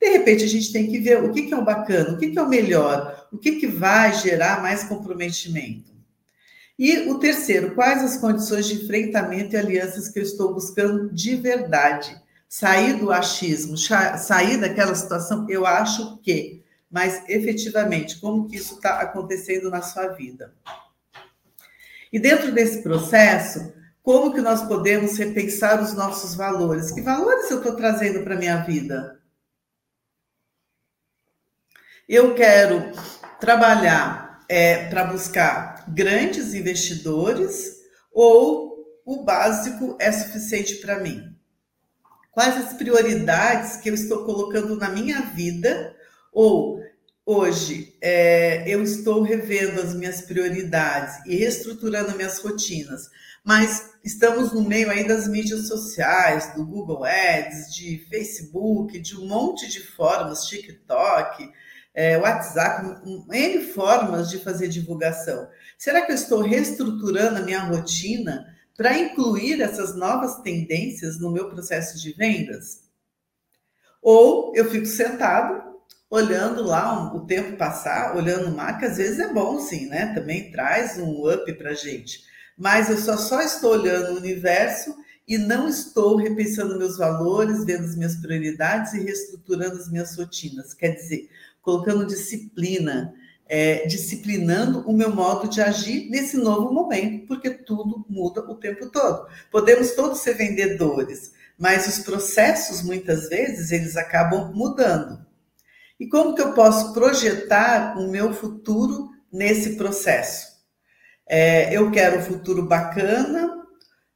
De 0.00 0.08
repente, 0.10 0.44
a 0.44 0.48
gente 0.48 0.72
tem 0.72 0.90
que 0.90 0.98
ver 0.98 1.22
o 1.22 1.32
que, 1.32 1.42
que 1.42 1.54
é 1.54 1.56
o 1.56 1.64
bacana, 1.64 2.12
o 2.12 2.18
que, 2.18 2.30
que 2.30 2.38
é 2.38 2.42
o 2.42 2.48
melhor, 2.48 3.28
o 3.32 3.38
que, 3.38 3.52
que 3.52 3.66
vai 3.66 4.12
gerar 4.14 4.62
mais 4.62 4.84
comprometimento. 4.84 5.96
E 6.78 7.08
o 7.08 7.18
terceiro, 7.18 7.74
quais 7.74 8.02
as 8.02 8.18
condições 8.18 8.66
de 8.66 8.74
enfrentamento 8.74 9.54
e 9.54 9.58
alianças 9.58 10.08
que 10.10 10.18
eu 10.18 10.22
estou 10.22 10.52
buscando 10.52 11.10
de 11.12 11.34
verdade? 11.34 12.14
Sair 12.48 12.98
do 12.98 13.10
achismo, 13.10 13.76
sair 13.76 14.58
daquela 14.58 14.94
situação, 14.94 15.46
eu 15.48 15.66
acho 15.66 16.18
que, 16.18 16.62
mas 16.90 17.22
efetivamente, 17.28 18.20
como 18.20 18.46
que 18.46 18.56
isso 18.56 18.74
está 18.74 19.00
acontecendo 19.00 19.70
na 19.70 19.80
sua 19.80 20.08
vida? 20.08 20.54
E 22.12 22.18
dentro 22.18 22.52
desse 22.52 22.82
processo, 22.82 23.74
como 24.02 24.32
que 24.32 24.40
nós 24.40 24.62
podemos 24.62 25.16
repensar 25.16 25.82
os 25.82 25.92
nossos 25.92 26.34
valores? 26.34 26.92
Que 26.92 27.00
valores 27.00 27.50
eu 27.50 27.58
estou 27.58 27.74
trazendo 27.74 28.22
para 28.22 28.34
a 28.34 28.38
minha 28.38 28.58
vida? 28.58 29.20
Eu 32.08 32.34
quero 32.34 32.92
trabalhar 33.40 34.44
é, 34.48 34.88
para 34.88 35.04
buscar 35.04 35.84
grandes 35.88 36.54
investidores 36.54 37.76
ou 38.12 38.76
o 39.04 39.22
básico 39.22 39.96
é 40.00 40.10
suficiente 40.10 40.76
para 40.76 41.00
mim? 41.00 41.36
Quais 42.30 42.56
as 42.56 42.74
prioridades 42.74 43.76
que 43.76 43.88
eu 43.88 43.94
estou 43.94 44.24
colocando 44.24 44.76
na 44.76 44.88
minha 44.88 45.22
vida? 45.22 45.96
Ou 46.32 46.82
hoje 47.26 47.98
é, 48.00 48.62
eu 48.72 48.80
estou 48.84 49.20
revendo 49.20 49.80
as 49.80 49.92
minhas 49.92 50.22
prioridades 50.22 51.16
e 51.26 51.34
reestruturando 51.34 52.16
minhas 52.16 52.38
rotinas, 52.38 53.10
mas 53.44 53.94
estamos 54.04 54.52
no 54.52 54.62
meio 54.62 54.88
aí 54.88 55.06
das 55.06 55.26
mídias 55.26 55.66
sociais, 55.66 56.54
do 56.54 56.64
Google 56.64 57.04
Ads, 57.04 57.74
de 57.74 58.06
Facebook, 58.08 59.00
de 59.00 59.18
um 59.18 59.26
monte 59.26 59.68
de 59.68 59.80
formas, 59.80 60.44
TikTok, 60.44 61.50
é, 61.92 62.16
WhatsApp, 62.16 63.02
N 63.32 63.64
formas 63.72 64.30
de 64.30 64.38
fazer 64.38 64.68
divulgação. 64.68 65.48
Será 65.76 66.02
que 66.02 66.12
eu 66.12 66.16
estou 66.16 66.42
reestruturando 66.42 67.38
a 67.38 67.42
minha 67.42 67.60
rotina 67.60 68.54
para 68.76 68.96
incluir 68.98 69.60
essas 69.60 69.96
novas 69.96 70.42
tendências 70.42 71.18
no 71.18 71.32
meu 71.32 71.48
processo 71.48 72.00
de 72.00 72.12
vendas? 72.12 72.84
Ou 74.02 74.52
eu 74.54 74.70
fico 74.70 74.86
sentado, 74.86 75.65
olhando 76.10 76.62
lá 76.62 77.14
o 77.14 77.26
tempo 77.26 77.56
passar, 77.56 78.16
olhando 78.16 78.48
o 78.48 78.56
mar, 78.56 78.78
que 78.78 78.84
às 78.84 78.96
vezes 78.96 79.18
é 79.18 79.32
bom 79.32 79.58
sim, 79.60 79.86
né? 79.88 80.14
Também 80.14 80.50
traz 80.50 80.98
um 80.98 81.28
up 81.28 81.52
para 81.54 81.74
gente. 81.74 82.20
Mas 82.56 82.88
eu 82.88 82.96
só, 82.96 83.16
só 83.16 83.42
estou 83.42 83.72
olhando 83.72 84.12
o 84.12 84.16
universo 84.16 84.94
e 85.26 85.36
não 85.36 85.68
estou 85.68 86.16
repensando 86.16 86.78
meus 86.78 86.96
valores, 86.96 87.64
vendo 87.64 87.84
as 87.84 87.96
minhas 87.96 88.16
prioridades 88.16 88.94
e 88.94 89.02
reestruturando 89.02 89.76
as 89.76 89.90
minhas 89.90 90.16
rotinas. 90.16 90.72
Quer 90.72 90.94
dizer, 90.94 91.28
colocando 91.60 92.06
disciplina, 92.06 93.12
é, 93.48 93.86
disciplinando 93.86 94.88
o 94.88 94.92
meu 94.92 95.12
modo 95.12 95.48
de 95.48 95.60
agir 95.60 96.08
nesse 96.08 96.36
novo 96.36 96.72
momento, 96.72 97.26
porque 97.26 97.50
tudo 97.50 98.06
muda 98.08 98.40
o 98.42 98.54
tempo 98.54 98.88
todo. 98.88 99.26
Podemos 99.50 99.90
todos 99.92 100.20
ser 100.20 100.34
vendedores, 100.34 101.32
mas 101.58 101.88
os 101.88 102.04
processos, 102.04 102.82
muitas 102.82 103.28
vezes, 103.28 103.72
eles 103.72 103.96
acabam 103.96 104.52
mudando. 104.54 105.25
E 105.98 106.08
como 106.08 106.34
que 106.34 106.42
eu 106.42 106.52
posso 106.52 106.92
projetar 106.92 107.98
o 107.98 108.10
meu 108.10 108.32
futuro 108.32 109.10
nesse 109.32 109.76
processo? 109.76 110.46
É, 111.28 111.74
eu 111.76 111.90
quero 111.90 112.18
um 112.18 112.22
futuro 112.22 112.66
bacana, 112.66 113.56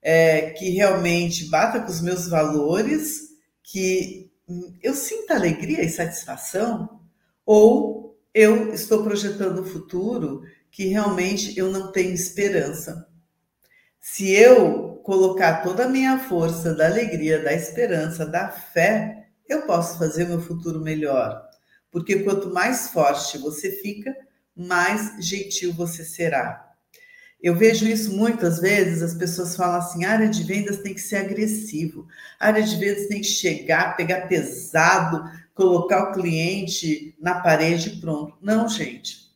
é, 0.03 0.51
que 0.51 0.71
realmente 0.71 1.49
bata 1.49 1.81
com 1.81 1.91
os 1.91 2.01
meus 2.01 2.29
valores, 2.29 3.31
que 3.63 4.31
eu 4.83 4.95
sinta 4.95 5.35
alegria 5.35 5.83
e 5.83 5.89
satisfação 5.89 7.01
ou 7.45 8.19
eu 8.35 8.73
estou 8.73 9.03
projetando 9.03 9.63
um 9.63 9.67
futuro 9.67 10.43
que 10.71 10.87
realmente 10.87 11.59
eu 11.59 11.71
não 11.71 11.91
tenho 11.91 12.13
esperança. 12.13 13.07
Se 14.01 14.31
eu 14.31 15.01
colocar 15.03 15.63
toda 15.63 15.85
a 15.85 15.89
minha 15.89 16.19
força 16.19 16.75
da 16.75 16.87
alegria, 16.87 17.43
da 17.43 17.53
esperança, 17.53 18.25
da 18.25 18.51
fé, 18.51 19.29
eu 19.49 19.63
posso 19.63 19.99
fazer 19.99 20.27
meu 20.27 20.41
futuro 20.41 20.81
melhor. 20.81 21.50
Porque 21.91 22.21
quanto 22.21 22.53
mais 22.53 22.91
forte 22.91 23.39
você 23.39 23.71
fica, 23.71 24.15
mais 24.55 25.17
gentil 25.19 25.73
você 25.73 26.05
será. 26.05 26.71
Eu 27.43 27.57
vejo 27.57 27.87
isso 27.87 28.15
muitas 28.15 28.61
vezes, 28.61 29.03
as 29.03 29.15
pessoas 29.15 29.57
falam 29.57 29.79
assim: 29.79 30.05
área 30.05 30.29
de 30.29 30.43
vendas 30.43 30.79
tem 30.79 30.93
que 30.93 31.01
ser 31.01 31.17
agressivo, 31.17 32.07
área 32.39 32.63
de 32.63 32.77
vendas 32.77 33.07
tem 33.07 33.21
que 33.21 33.27
chegar, 33.27 33.97
pegar 33.97 34.29
pesado, 34.29 35.25
colocar 35.55 36.11
o 36.11 36.13
cliente 36.13 37.15
na 37.19 37.41
parede 37.41 37.91
e 37.91 38.01
pronto. 38.01 38.37
Não, 38.43 38.69
gente. 38.69 39.31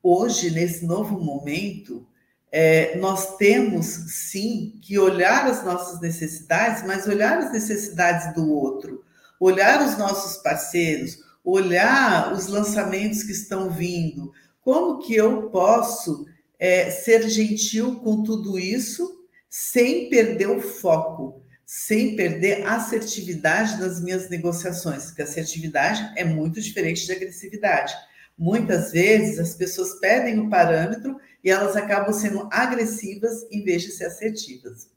Hoje, 0.00 0.50
nesse 0.50 0.86
novo 0.86 1.18
momento, 1.20 2.06
é, 2.50 2.96
nós 2.98 3.36
temos 3.36 3.86
sim 3.86 4.78
que 4.80 4.98
olhar 4.98 5.46
as 5.46 5.64
nossas 5.64 6.00
necessidades, 6.00 6.84
mas 6.86 7.06
olhar 7.06 7.38
as 7.38 7.52
necessidades 7.52 8.32
do 8.34 8.50
outro, 8.52 9.04
olhar 9.40 9.84
os 9.84 9.98
nossos 9.98 10.40
parceiros, 10.40 11.18
olhar 11.50 12.32
os 12.32 12.46
lançamentos 12.46 13.22
que 13.22 13.32
estão 13.32 13.70
vindo. 13.70 14.32
Como 14.60 14.98
que 14.98 15.14
eu 15.14 15.48
posso 15.50 16.26
é, 16.58 16.90
ser 16.90 17.28
gentil 17.28 17.96
com 18.00 18.22
tudo 18.22 18.58
isso 18.58 19.26
sem 19.48 20.10
perder 20.10 20.48
o 20.48 20.60
foco, 20.60 21.42
sem 21.64 22.16
perder 22.16 22.66
a 22.66 22.76
assertividade 22.76 23.80
nas 23.80 24.00
minhas 24.00 24.28
negociações, 24.28 25.06
porque 25.06 25.22
assertividade 25.22 26.12
é 26.16 26.24
muito 26.24 26.60
diferente 26.60 27.06
de 27.06 27.12
agressividade. 27.12 27.94
Muitas 28.36 28.92
vezes 28.92 29.38
as 29.38 29.54
pessoas 29.54 29.98
perdem 30.00 30.38
o 30.38 30.50
parâmetro 30.50 31.18
e 31.42 31.50
elas 31.50 31.76
acabam 31.76 32.12
sendo 32.12 32.46
agressivas 32.52 33.46
em 33.50 33.64
vez 33.64 33.82
de 33.82 33.92
ser 33.92 34.04
assertivas. 34.04 34.90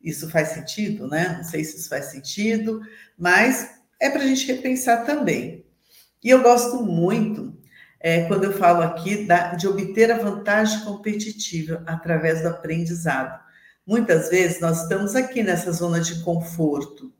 Isso 0.00 0.30
faz 0.30 0.48
sentido, 0.48 1.06
né? 1.08 1.34
Não 1.36 1.44
sei 1.44 1.62
se 1.62 1.76
isso 1.76 1.88
faz 1.88 2.06
sentido, 2.06 2.80
mas 3.18 3.70
é 4.00 4.10
para 4.10 4.22
a 4.22 4.26
gente 4.26 4.46
repensar 4.46 5.04
também. 5.04 5.63
E 6.24 6.30
eu 6.30 6.42
gosto 6.42 6.82
muito 6.82 7.54
é, 8.00 8.24
quando 8.24 8.44
eu 8.44 8.52
falo 8.54 8.82
aqui 8.82 9.26
da, 9.26 9.54
de 9.54 9.68
obter 9.68 10.10
a 10.10 10.16
vantagem 10.16 10.80
competitiva 10.80 11.82
através 11.86 12.40
do 12.40 12.48
aprendizado. 12.48 13.38
Muitas 13.86 14.30
vezes 14.30 14.58
nós 14.58 14.82
estamos 14.82 15.14
aqui 15.14 15.42
nessa 15.42 15.70
zona 15.70 16.00
de 16.00 16.22
conforto. 16.22 17.12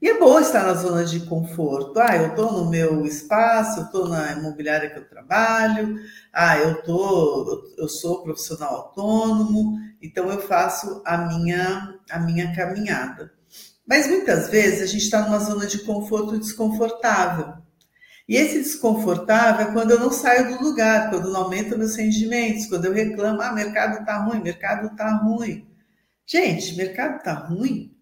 E 0.00 0.08
é 0.08 0.20
bom 0.20 0.38
estar 0.38 0.64
na 0.64 0.74
zona 0.74 1.04
de 1.04 1.20
conforto. 1.20 1.98
Ah, 1.98 2.16
eu 2.16 2.28
estou 2.28 2.52
no 2.52 2.70
meu 2.70 3.04
espaço, 3.04 3.80
eu 3.80 3.84
estou 3.86 4.08
na 4.08 4.32
imobiliária 4.32 4.90
que 4.90 5.00
eu 5.00 5.08
trabalho, 5.08 5.98
ah, 6.32 6.56
eu, 6.58 6.80
tô, 6.82 7.74
eu 7.76 7.88
sou 7.88 8.22
profissional 8.22 8.74
autônomo, 8.74 9.80
então 10.00 10.30
eu 10.30 10.40
faço 10.40 11.02
a 11.04 11.16
minha, 11.16 11.98
a 12.08 12.20
minha 12.20 12.54
caminhada. 12.54 13.32
Mas 13.84 14.06
muitas 14.06 14.48
vezes 14.48 14.80
a 14.80 14.86
gente 14.86 15.02
está 15.04 15.22
numa 15.22 15.40
zona 15.40 15.66
de 15.66 15.78
conforto 15.80 16.38
desconfortável. 16.38 17.63
E 18.26 18.36
esse 18.36 18.58
desconfortável 18.58 19.66
é 19.66 19.72
quando 19.72 19.90
eu 19.90 20.00
não 20.00 20.10
saio 20.10 20.56
do 20.56 20.64
lugar, 20.64 21.10
quando 21.10 21.30
não 21.30 21.42
aumento 21.42 21.76
meus 21.76 21.94
rendimentos, 21.94 22.66
quando 22.66 22.86
eu 22.86 22.92
reclamo, 22.92 23.42
ah, 23.42 23.52
mercado 23.52 24.00
está 24.00 24.16
ruim, 24.16 24.40
mercado 24.40 24.86
está 24.86 25.16
ruim. 25.16 25.68
Gente, 26.26 26.74
mercado 26.74 27.18
está 27.18 27.34
ruim? 27.34 27.94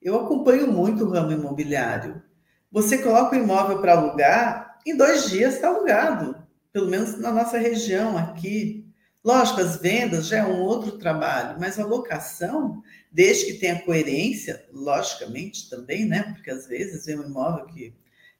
Eu 0.00 0.20
acompanho 0.20 0.70
muito 0.70 1.04
o 1.04 1.10
ramo 1.10 1.32
imobiliário. 1.32 2.22
Você 2.70 2.98
coloca 2.98 3.34
o 3.34 3.38
imóvel 3.38 3.80
para 3.80 3.92
alugar, 3.92 4.78
em 4.84 4.94
dois 4.94 5.30
dias 5.30 5.54
está 5.54 5.68
alugado, 5.68 6.36
pelo 6.70 6.90
menos 6.90 7.18
na 7.18 7.32
nossa 7.32 7.56
região 7.56 8.18
aqui. 8.18 8.86
Lógico, 9.24 9.60
as 9.60 9.76
vendas 9.76 10.26
já 10.26 10.38
é 10.38 10.44
um 10.44 10.60
outro 10.60 10.98
trabalho, 10.98 11.58
mas 11.58 11.78
a 11.78 11.86
locação, 11.86 12.82
desde 13.10 13.46
que 13.46 13.58
tenha 13.58 13.80
coerência, 13.80 14.66
logicamente 14.72 15.70
também, 15.70 16.04
né? 16.04 16.24
Porque 16.34 16.50
às 16.50 16.66
vezes 16.66 17.06
vem 17.06 17.20
um 17.20 17.26
imóvel 17.26 17.66
que 17.66 17.94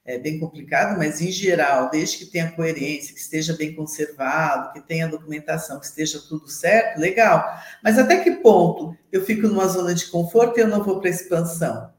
é 0.05 0.17
bem 0.17 0.37
complicado, 0.37 0.97
mas 0.97 1.21
em 1.21 1.31
geral, 1.31 1.89
desde 1.89 2.17
que 2.17 2.25
tenha 2.25 2.51
coerência, 2.51 3.13
que 3.13 3.19
esteja 3.19 3.55
bem 3.55 3.73
conservado, 3.73 4.73
que 4.73 4.81
tenha 4.81 5.07
documentação, 5.07 5.79
que 5.79 5.85
esteja 5.85 6.19
tudo 6.27 6.47
certo, 6.49 6.99
legal. 6.99 7.45
Mas 7.81 7.97
até 7.97 8.17
que 8.17 8.31
ponto 8.31 8.97
eu 9.11 9.23
fico 9.23 9.47
numa 9.47 9.67
zona 9.67 9.93
de 9.93 10.07
conforto 10.07 10.57
e 10.57 10.61
eu 10.61 10.67
não 10.67 10.83
vou 10.83 10.99
para 10.99 11.09
expansão? 11.09 11.89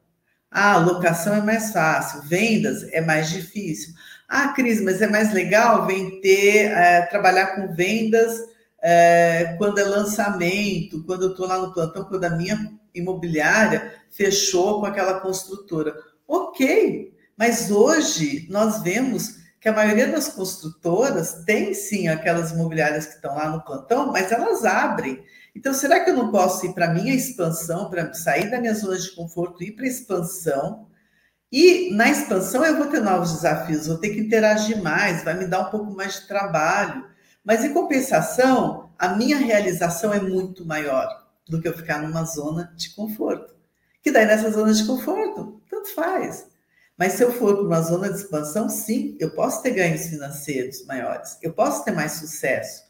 Ah, 0.51 0.77
locação 0.79 1.35
é 1.35 1.41
mais 1.41 1.73
fácil, 1.73 2.23
vendas 2.29 2.85
é 2.93 3.01
mais 3.01 3.31
difícil. 3.31 3.95
Ah, 4.29 4.49
Cris, 4.49 4.83
mas 4.83 5.01
é 5.01 5.07
mais 5.07 5.33
legal 5.33 5.87
vem 5.87 6.21
ter, 6.21 6.71
é, 6.73 7.03
trabalhar 7.07 7.57
com 7.57 7.75
vendas 7.75 8.39
é, 8.83 9.55
quando 9.57 9.79
é 9.79 9.85
lançamento, 9.85 11.03
quando 11.05 11.23
eu 11.23 11.31
estou 11.31 11.47
lá 11.47 11.59
no 11.59 11.73
plantão, 11.73 12.05
quando 12.05 12.25
a 12.25 12.31
minha 12.31 12.71
imobiliária 12.95 13.95
fechou 14.11 14.81
com 14.81 14.87
aquela 14.87 15.21
construtora. 15.21 15.95
Ok, 16.29 17.14
mas 17.37 17.71
hoje 17.71 18.47
nós 18.51 18.83
vemos 18.83 19.37
que 19.61 19.69
a 19.69 19.73
maioria 19.73 20.09
das 20.09 20.29
construtoras 20.29 21.43
tem 21.47 21.73
sim 21.73 22.07
aquelas 22.09 22.53
imobiliárias 22.53 23.07
que 23.07 23.15
estão 23.15 23.35
lá 23.35 23.49
no 23.49 23.65
plantão, 23.65 24.13
mas 24.13 24.31
elas 24.31 24.65
abrem. 24.65 25.25
Então, 25.57 25.73
será 25.73 26.01
que 26.01 26.11
eu 26.11 26.17
não 26.17 26.31
posso 26.31 26.67
ir 26.67 26.75
para 26.75 26.87
a 26.87 26.93
minha 26.93 27.15
expansão, 27.15 27.89
para 27.89 28.13
sair 28.13 28.51
da 28.51 28.61
minha 28.61 28.75
zona 28.75 28.99
de 28.99 29.15
conforto, 29.15 29.63
ir 29.63 29.73
para 29.73 29.85
a 29.85 29.89
expansão 29.89 30.87
E 31.53 31.95
na 31.95 32.11
expansão 32.11 32.65
eu 32.65 32.77
vou 32.77 32.89
ter 32.89 33.01
novos 33.01 33.33
desafios, 33.33 33.87
vou 33.87 33.99
ter 33.99 34.11
que 34.11 34.21
interagir 34.21 34.83
mais, 34.83 35.25
vai 35.25 35.35
me 35.35 35.47
dar 35.47 35.69
um 35.69 35.71
pouco 35.71 35.95
mais 35.95 36.21
de 36.21 36.29
trabalho. 36.29 37.09
Mas 37.45 37.65
em 37.65 37.73
compensação, 37.73 38.91
a 38.99 39.09
minha 39.11 39.39
realização 39.39 40.13
é 40.13 40.21
muito 40.21 40.67
maior 40.67 41.09
do 41.49 41.61
que 41.61 41.69
eu 41.69 41.77
ficar 41.77 42.03
numa 42.03 42.25
zona 42.25 42.73
de 42.77 42.95
conforto. 42.95 43.55
Que 44.03 44.11
daí 44.11 44.27
nessa 44.27 44.51
zona 44.51 44.73
de 44.75 44.85
conforto, 44.85 45.63
tanto 45.71 45.95
faz. 45.95 46.47
Mas 46.97 47.15
se 47.15 47.25
eu 47.25 47.33
for 47.33 47.57
para 47.57 47.65
uma 47.65 47.81
zona 47.81 48.09
de 48.09 48.17
expansão, 48.17 48.69
sim, 48.69 49.17
eu 49.19 49.31
posso 49.31 49.63
ter 49.63 49.71
ganhos 49.71 50.07
financeiros 50.07 50.85
maiores, 50.87 51.37
eu 51.43 51.53
posso 51.53 51.85
ter 51.85 51.91
mais 51.91 52.13
sucesso. 52.13 52.85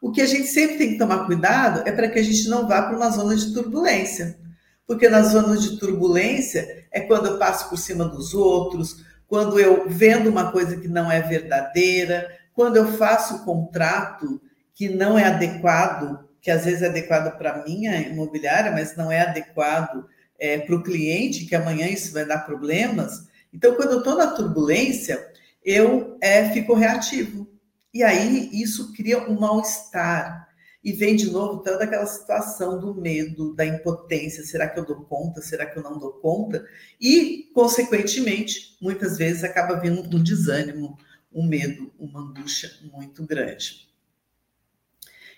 O 0.00 0.12
que 0.12 0.20
a 0.20 0.26
gente 0.26 0.46
sempre 0.46 0.76
tem 0.76 0.92
que 0.92 0.98
tomar 0.98 1.26
cuidado 1.26 1.82
é 1.86 1.92
para 1.92 2.08
que 2.08 2.18
a 2.18 2.22
gente 2.22 2.48
não 2.48 2.68
vá 2.68 2.82
para 2.82 2.96
uma 2.96 3.10
zona 3.10 3.34
de 3.34 3.52
turbulência. 3.52 4.38
Porque 4.86 5.08
na 5.08 5.22
zona 5.22 5.56
de 5.56 5.78
turbulência 5.78 6.86
é 6.92 7.00
quando 7.00 7.26
eu 7.26 7.38
passo 7.38 7.68
por 7.68 7.78
cima 7.78 8.04
dos 8.04 8.34
outros, 8.34 9.04
quando 9.26 9.58
eu 9.58 9.88
vendo 9.88 10.28
uma 10.28 10.52
coisa 10.52 10.76
que 10.76 10.86
não 10.86 11.10
é 11.10 11.20
verdadeira, 11.20 12.30
quando 12.54 12.76
eu 12.76 12.92
faço 12.92 13.44
contrato 13.44 14.40
que 14.74 14.88
não 14.88 15.18
é 15.18 15.24
adequado, 15.24 16.28
que 16.40 16.50
às 16.50 16.64
vezes 16.64 16.82
é 16.82 16.86
adequado 16.86 17.36
para 17.36 17.64
minha 17.64 17.98
imobiliária, 18.00 18.70
mas 18.70 18.94
não 18.96 19.10
é 19.10 19.22
adequado 19.22 20.06
é, 20.38 20.58
para 20.58 20.76
o 20.76 20.82
cliente, 20.82 21.46
que 21.46 21.56
amanhã 21.56 21.88
isso 21.88 22.12
vai 22.12 22.24
dar 22.24 22.46
problemas. 22.46 23.24
Então, 23.56 23.74
quando 23.74 23.92
eu 23.92 23.98
estou 23.98 24.16
na 24.16 24.26
turbulência, 24.32 25.32
eu 25.64 26.18
é, 26.20 26.50
fico 26.50 26.74
reativo. 26.74 27.48
E 27.92 28.02
aí 28.02 28.50
isso 28.52 28.92
cria 28.92 29.26
um 29.30 29.40
mal-estar 29.40 30.46
e 30.84 30.92
vem 30.92 31.16
de 31.16 31.30
novo 31.30 31.62
toda 31.62 31.82
aquela 31.82 32.06
situação 32.06 32.78
do 32.78 32.94
medo, 32.94 33.54
da 33.54 33.64
impotência, 33.64 34.44
será 34.44 34.68
que 34.68 34.78
eu 34.78 34.84
dou 34.84 35.04
conta, 35.06 35.40
será 35.40 35.64
que 35.64 35.78
eu 35.78 35.82
não 35.82 35.98
dou 35.98 36.12
conta? 36.12 36.64
E, 37.00 37.50
consequentemente, 37.54 38.76
muitas 38.80 39.16
vezes 39.16 39.42
acaba 39.42 39.80
vindo 39.80 40.00
um 40.00 40.22
desânimo, 40.22 40.96
um 41.32 41.44
medo, 41.44 41.90
uma 41.98 42.20
angústia 42.20 42.70
muito 42.92 43.24
grande. 43.24 43.88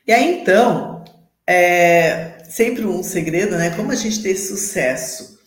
E 0.06 0.12
aí, 0.12 0.42
então, 0.42 1.04
é 1.46 2.44
sempre 2.44 2.84
um 2.84 3.02
segredo, 3.02 3.56
né? 3.56 3.74
Como 3.74 3.92
a 3.92 3.94
gente 3.94 4.22
ter 4.22 4.36
sucesso? 4.36 5.38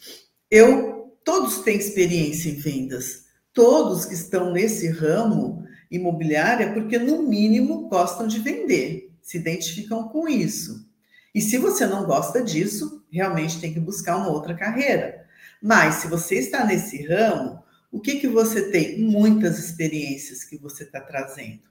Eu, 0.50 0.91
todos 1.24 1.60
têm 1.60 1.78
experiência 1.78 2.50
em 2.50 2.56
vendas, 2.56 3.26
todos 3.54 4.06
que 4.06 4.14
estão 4.14 4.52
nesse 4.52 4.90
ramo 4.90 5.64
imobiliário, 5.90 6.74
porque 6.74 6.98
no 6.98 7.24
mínimo 7.24 7.90
gostam 7.90 8.28
de 8.28 8.40
vender 8.40 9.12
se 9.22 9.38
identificam 9.38 10.10
com 10.10 10.28
isso. 10.28 10.86
E 11.34 11.40
se 11.40 11.58
você 11.58 11.86
não 11.86 12.06
gosta 12.06 12.44
disso, 12.44 13.06
realmente 13.10 13.62
tem 13.62 13.74
que 13.74 13.80
buscar 13.80 14.18
uma 14.18 14.30
outra 14.30 14.54
carreira. 14.54 15.26
Mas 15.62 15.96
se 15.96 16.08
você 16.08 16.36
está 16.36 16.66
nesse 16.66 17.06
ramo, 17.06 17.64
o 17.92 18.00
que, 18.00 18.20
que 18.20 18.28
você 18.28 18.70
tem? 18.72 19.00
Muitas 19.00 19.60
experiências 19.60 20.44
que 20.44 20.58
você 20.58 20.84
está 20.84 21.00
trazendo. 21.00 21.62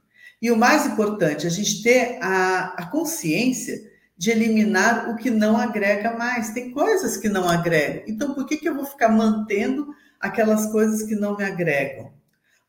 E 0.40 0.50
o 0.50 0.56
mais 0.56 0.86
importante, 0.86 1.46
a 1.46 1.50
gente 1.50 1.82
ter 1.82 2.18
a, 2.22 2.74
a 2.78 2.86
consciência 2.86 3.89
de 4.20 4.30
eliminar 4.32 5.08
o 5.08 5.16
que 5.16 5.30
não 5.30 5.56
agrega 5.56 6.12
mais. 6.12 6.50
Tem 6.50 6.70
coisas 6.72 7.16
que 7.16 7.26
não 7.26 7.48
agregam. 7.48 8.02
Então, 8.06 8.34
por 8.34 8.44
que, 8.44 8.58
que 8.58 8.68
eu 8.68 8.74
vou 8.74 8.84
ficar 8.84 9.08
mantendo 9.08 9.94
aquelas 10.20 10.66
coisas 10.66 11.04
que 11.04 11.14
não 11.14 11.38
me 11.38 11.42
agregam? 11.42 12.12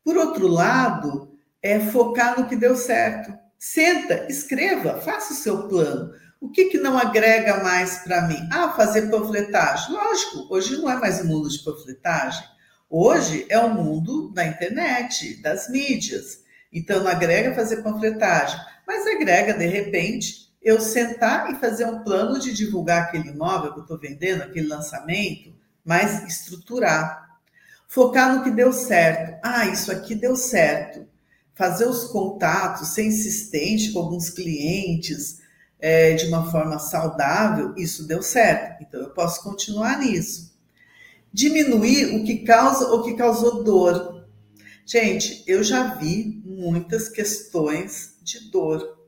Por 0.02 0.16
outro 0.16 0.48
lado, 0.48 1.36
é 1.62 1.78
focar 1.78 2.40
no 2.40 2.48
que 2.48 2.56
deu 2.56 2.74
certo. 2.74 3.34
Senta, 3.58 4.26
escreva, 4.30 4.98
faça 5.02 5.34
o 5.34 5.36
seu 5.36 5.68
plano. 5.68 6.14
O 6.40 6.50
que, 6.50 6.70
que 6.70 6.78
não 6.78 6.96
agrega 6.96 7.62
mais 7.62 7.98
para 7.98 8.22
mim? 8.22 8.48
Ah, 8.50 8.70
fazer 8.70 9.10
panfletagem. 9.10 9.92
Lógico, 9.92 10.46
hoje 10.48 10.78
não 10.78 10.90
é 10.90 10.96
mais 10.96 11.20
o 11.20 11.26
mundo 11.26 11.50
de 11.50 11.62
panfletagem. 11.62 12.44
Hoje 12.88 13.44
é 13.50 13.58
o 13.58 13.74
mundo 13.74 14.32
da 14.32 14.46
internet, 14.46 15.36
das 15.42 15.68
mídias. 15.68 16.38
Então, 16.72 17.00
não 17.00 17.10
agrega 17.10 17.54
fazer 17.54 17.82
panfletagem, 17.82 18.58
mas 18.86 19.06
agrega, 19.06 19.52
de 19.52 19.66
repente, 19.66 20.41
eu 20.62 20.80
sentar 20.80 21.50
e 21.50 21.56
fazer 21.56 21.86
um 21.86 22.02
plano 22.02 22.38
de 22.38 22.52
divulgar 22.52 23.02
aquele 23.02 23.30
imóvel 23.30 23.72
que 23.72 23.78
eu 23.80 23.82
estou 23.82 23.98
vendendo, 23.98 24.42
aquele 24.42 24.68
lançamento, 24.68 25.52
mas 25.84 26.24
estruturar. 26.26 27.38
Focar 27.88 28.34
no 28.34 28.42
que 28.42 28.50
deu 28.50 28.72
certo. 28.72 29.38
Ah, 29.42 29.66
isso 29.66 29.90
aqui 29.90 30.14
deu 30.14 30.36
certo 30.36 31.06
fazer 31.54 31.86
os 31.86 32.04
contatos, 32.04 32.88
ser 32.88 33.04
insistente 33.04 33.92
com 33.92 34.00
alguns 34.00 34.30
clientes 34.30 35.40
é, 35.78 36.14
de 36.14 36.26
uma 36.26 36.50
forma 36.50 36.78
saudável, 36.78 37.74
isso 37.76 38.06
deu 38.06 38.22
certo. 38.22 38.82
Então 38.82 39.00
eu 39.00 39.10
posso 39.10 39.42
continuar 39.42 39.98
nisso. 40.00 40.52
Diminuir 41.32 42.16
o 42.16 42.24
que 42.24 42.38
causa 42.38 42.92
o 42.92 43.02
que 43.02 43.14
causou 43.14 43.62
dor. 43.62 44.26
Gente, 44.84 45.44
eu 45.46 45.62
já 45.62 45.94
vi 45.94 46.42
muitas 46.44 47.08
questões 47.08 48.16
de 48.22 48.50
dor. 48.50 48.98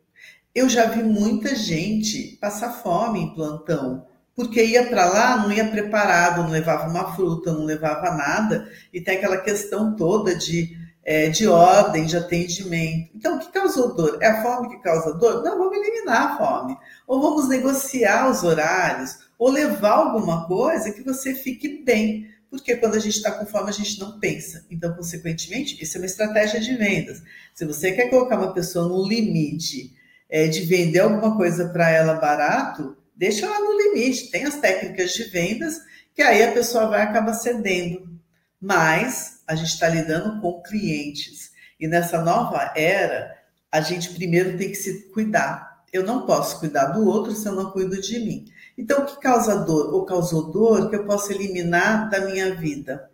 Eu 0.55 0.69
já 0.69 0.87
vi 0.87 1.03
muita 1.03 1.55
gente 1.55 2.39
passar 2.41 2.73
fome 2.75 3.21
em 3.21 3.35
plantão, 3.35 4.07
porque 4.37 4.65
ia 4.65 4.87
para 4.87 5.05
lá, 5.07 5.37
não 5.37 5.53
ia 5.53 5.69
preparado, 5.69 6.43
não 6.43 6.51
levava 6.51 6.89
uma 6.89 7.15
fruta, 7.15 7.53
não 7.53 7.65
levava 7.65 8.15
nada, 8.15 8.71
e 8.93 9.01
tem 9.01 9.17
aquela 9.17 9.39
questão 9.39 9.97
toda 9.97 10.37
de 10.37 10.85
é, 11.05 11.29
de 11.29 11.47
ordem, 11.47 12.07
de 12.07 12.17
atendimento. 12.17 13.11
Então, 13.15 13.37
o 13.37 13.39
que 13.39 13.53
causou 13.53 13.95
dor? 13.95 14.19
É 14.23 14.29
a 14.29 14.43
fome 14.43 14.71
que 14.71 14.83
causa 14.83 15.13
dor? 15.13 15.43
Não, 15.43 15.59
vamos 15.59 15.77
eliminar 15.77 16.33
a 16.33 16.37
fome. 16.39 16.77
Ou 17.07 17.21
vamos 17.21 17.49
negociar 17.49 18.31
os 18.31 18.43
horários, 18.43 19.19
ou 19.39 19.51
levar 19.51 19.93
alguma 19.93 20.47
coisa 20.47 20.93
que 20.93 21.03
você 21.03 21.35
fique 21.35 21.83
bem. 21.85 22.31
Porque 22.49 22.77
quando 22.77 22.95
a 22.95 22.99
gente 22.99 23.17
está 23.17 23.33
com 23.33 23.45
fome, 23.45 23.69
a 23.69 23.73
gente 23.73 24.01
não 24.01 24.19
pensa. 24.19 24.65
Então, 24.71 24.95
consequentemente, 24.95 25.83
isso 25.83 25.97
é 25.99 26.01
uma 26.01 26.07
estratégia 26.07 26.61
de 26.61 26.75
vendas. 26.75 27.23
Se 27.53 27.67
você 27.67 27.93
quer 27.93 28.09
colocar 28.09 28.39
uma 28.39 28.55
pessoa 28.55 28.89
no 28.89 29.07
limite 29.07 29.93
é, 30.35 30.49
de 30.49 30.63
vender 30.63 30.99
alguma 30.99 31.37
coisa 31.37 31.69
para 31.69 31.89
ela 31.89 32.15
barato, 32.15 32.97
deixa 33.15 33.47
ela 33.47 33.61
no 33.61 33.79
limite. 33.79 34.33
Tem 34.33 34.45
as 34.45 34.57
técnicas 34.57 35.13
de 35.13 35.23
vendas 35.31 35.81
que 36.13 36.21
aí 36.21 36.43
a 36.43 36.51
pessoa 36.51 36.89
vai 36.89 37.03
acabar 37.03 37.35
cedendo. 37.35 38.19
Mas 38.61 39.45
a 39.47 39.55
gente 39.55 39.69
está 39.69 39.89
lidando 39.89 40.41
com 40.41 40.61
clientes. 40.61 41.53
E 41.79 41.87
nessa 41.87 42.21
nova 42.21 42.73
era, 42.75 43.33
a 43.71 43.81
gente 43.81 44.13
primeiro 44.13 44.59
tem 44.59 44.71
que 44.71 44.75
se 44.75 45.09
cuidar. 45.13 45.85
Eu 45.93 46.03
não 46.03 46.27
posso 46.27 46.59
cuidar 46.59 46.87
do 46.87 47.07
outro 47.07 47.33
se 47.33 47.47
eu 47.47 47.53
não 47.53 47.71
cuido 47.71 48.01
de 48.01 48.19
mim. 48.19 48.47
Então, 48.77 49.03
o 49.03 49.07
que 49.07 49.21
causa 49.21 49.55
dor 49.61 49.95
ou 49.95 50.05
causou 50.05 50.51
dor 50.51 50.91
que 50.91 50.97
eu 50.97 51.07
posso 51.07 51.31
eliminar 51.31 52.11
da 52.11 52.23
minha 52.23 52.53
vida? 52.57 53.09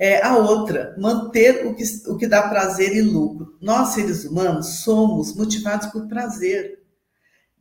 É, 0.00 0.24
a 0.24 0.36
outra, 0.36 0.94
manter 0.96 1.66
o 1.66 1.74
que, 1.74 1.82
o 2.06 2.16
que 2.16 2.28
dá 2.28 2.48
prazer 2.48 2.94
e 2.94 3.02
lucro. 3.02 3.58
Nós, 3.60 3.94
seres 3.94 4.24
humanos, 4.24 4.84
somos 4.84 5.34
motivados 5.34 5.88
por 5.88 6.06
prazer. 6.06 6.78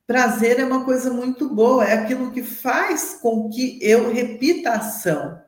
Prazer 0.05 0.59
é 0.59 0.65
uma 0.65 0.85
coisa 0.85 1.11
muito 1.11 1.49
boa, 1.49 1.83
é 1.83 1.93
aquilo 1.93 2.31
que 2.31 2.43
faz 2.43 3.17
com 3.19 3.49
que 3.49 3.79
eu 3.81 4.13
repita 4.13 4.69
a 4.69 4.77
ação. 4.77 5.41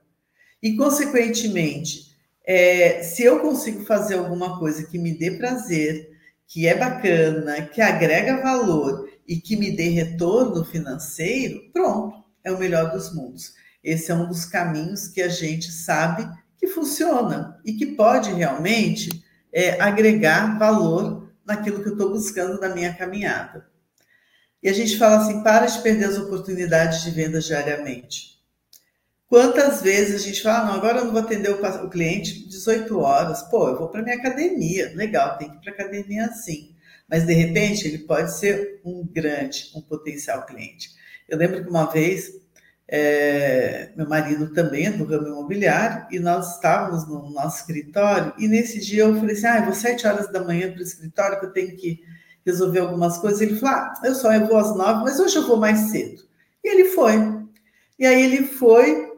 E, 0.64 0.76
consequentemente, 0.76 2.10
é, 2.44 3.04
se 3.04 3.24
eu 3.24 3.40
consigo 3.40 3.86
fazer 3.86 4.16
alguma 4.16 4.58
coisa 4.58 4.84
que 4.88 4.98
me 4.98 5.16
dê 5.16 5.32
prazer, 5.38 6.10
que 6.48 6.68
é 6.68 6.76
bacana, 6.76 7.62
que 7.68 7.80
agrega 7.80 8.42
valor 8.42 9.08
e 9.28 9.38
que 9.38 9.56
me 9.56 9.70
dê 9.70 9.90
retorno 9.90 10.66
financeiro, 10.66 11.62
pronto, 11.72 12.24
é 12.44 12.52
o 12.52 12.58
melhor 12.58 12.92
dos 12.92 13.14
mundos. 13.14 13.54
Esse 13.84 14.12
é 14.12 14.16
um 14.16 14.28
dos 14.28 14.46
caminhos 14.46 15.08
que 15.08 15.22
a 15.22 15.28
gente 15.28 15.72
sabe 15.72 16.28
que 16.60 16.68
funciona 16.68 17.60
e 17.64 17.74
que 17.74 17.86
pode 17.88 18.32
realmente 18.32 19.10
é, 19.52 19.82
agregar 19.82 20.60
valor 20.60 21.32
naquilo 21.46 21.82
que 21.82 21.90
eu 21.90 21.94
estou 21.94 22.12
buscando 22.12 22.60
na 22.60 22.70
minha 22.70 22.94
caminhada. 22.94 23.68
E 24.62 24.68
a 24.70 24.74
gente 24.74 24.98
fala 24.98 25.18
assim: 25.18 25.42
para 25.42 25.66
de 25.66 25.82
perder 25.82 26.06
as 26.06 26.18
oportunidades 26.18 27.02
de 27.02 27.12
venda 27.12 27.40
diariamente. 27.40 28.38
Quantas 29.28 29.82
vezes 29.82 30.16
a 30.16 30.26
gente 30.26 30.42
fala, 30.42 30.66
não, 30.66 30.74
agora 30.74 30.98
eu 30.98 31.06
não 31.06 31.12
vou 31.12 31.22
atender 31.22 31.52
o, 31.52 31.86
o 31.86 31.90
cliente 31.90 32.48
18 32.50 33.00
horas, 33.00 33.44
pô, 33.44 33.70
eu 33.70 33.78
vou 33.78 33.88
para 33.88 34.02
minha 34.02 34.16
academia, 34.16 34.92
legal, 34.96 35.38
tem 35.38 35.52
que 35.52 35.58
ir 35.58 35.60
para 35.60 35.72
academia 35.72 36.26
assim. 36.26 36.76
Mas 37.08 37.28
de 37.28 37.34
repente 37.34 37.88
ele 37.88 38.00
pode 38.00 38.36
ser 38.36 38.82
um 38.84 39.06
grande, 39.06 39.72
um 39.76 39.82
potencial 39.82 40.48
cliente. 40.48 40.90
Eu 41.28 41.38
lembro 41.38 41.64
que 41.64 41.70
uma 41.70 41.86
vez 41.86 42.42
é, 42.92 43.92
meu 43.96 44.08
marido 44.08 44.52
também 44.52 44.88
é 44.88 44.92
do 44.92 45.06
ramo 45.06 45.28
imobiliário 45.28 46.08
e 46.12 46.20
nós 46.20 46.56
estávamos 46.56 47.08
no 47.08 47.30
nosso 47.30 47.60
escritório 47.60 48.34
e 48.38 48.48
nesse 48.48 48.80
dia 48.80 49.04
eu 49.04 49.16
falei 49.16 49.36
assim, 49.36 49.46
ah, 49.46 49.60
eu 49.60 49.66
vou 49.66 49.74
sete 49.74 50.08
horas 50.08 50.32
da 50.32 50.44
manhã 50.44 50.72
para 50.72 50.80
o 50.80 50.84
escritório 50.84 51.40
que 51.40 51.46
eu 51.46 51.54
tenho 51.54 51.78
que 51.78 52.02
resolver 52.46 52.80
algumas 52.80 53.18
coisas. 53.18 53.42
Ele 53.42 53.56
falou, 53.56 53.76
ah, 53.76 53.94
eu 54.04 54.16
só 54.16 54.34
eu 54.34 54.48
vou 54.48 54.58
às 54.58 54.76
nove, 54.76 55.04
mas 55.04 55.20
hoje 55.20 55.36
eu 55.36 55.48
vou 55.48 55.58
mais 55.58 55.92
cedo. 55.92 56.24
E 56.64 56.70
ele 56.70 56.86
foi. 56.86 57.16
E 57.98 58.06
aí 58.06 58.24
ele 58.24 58.48
foi, 58.48 59.12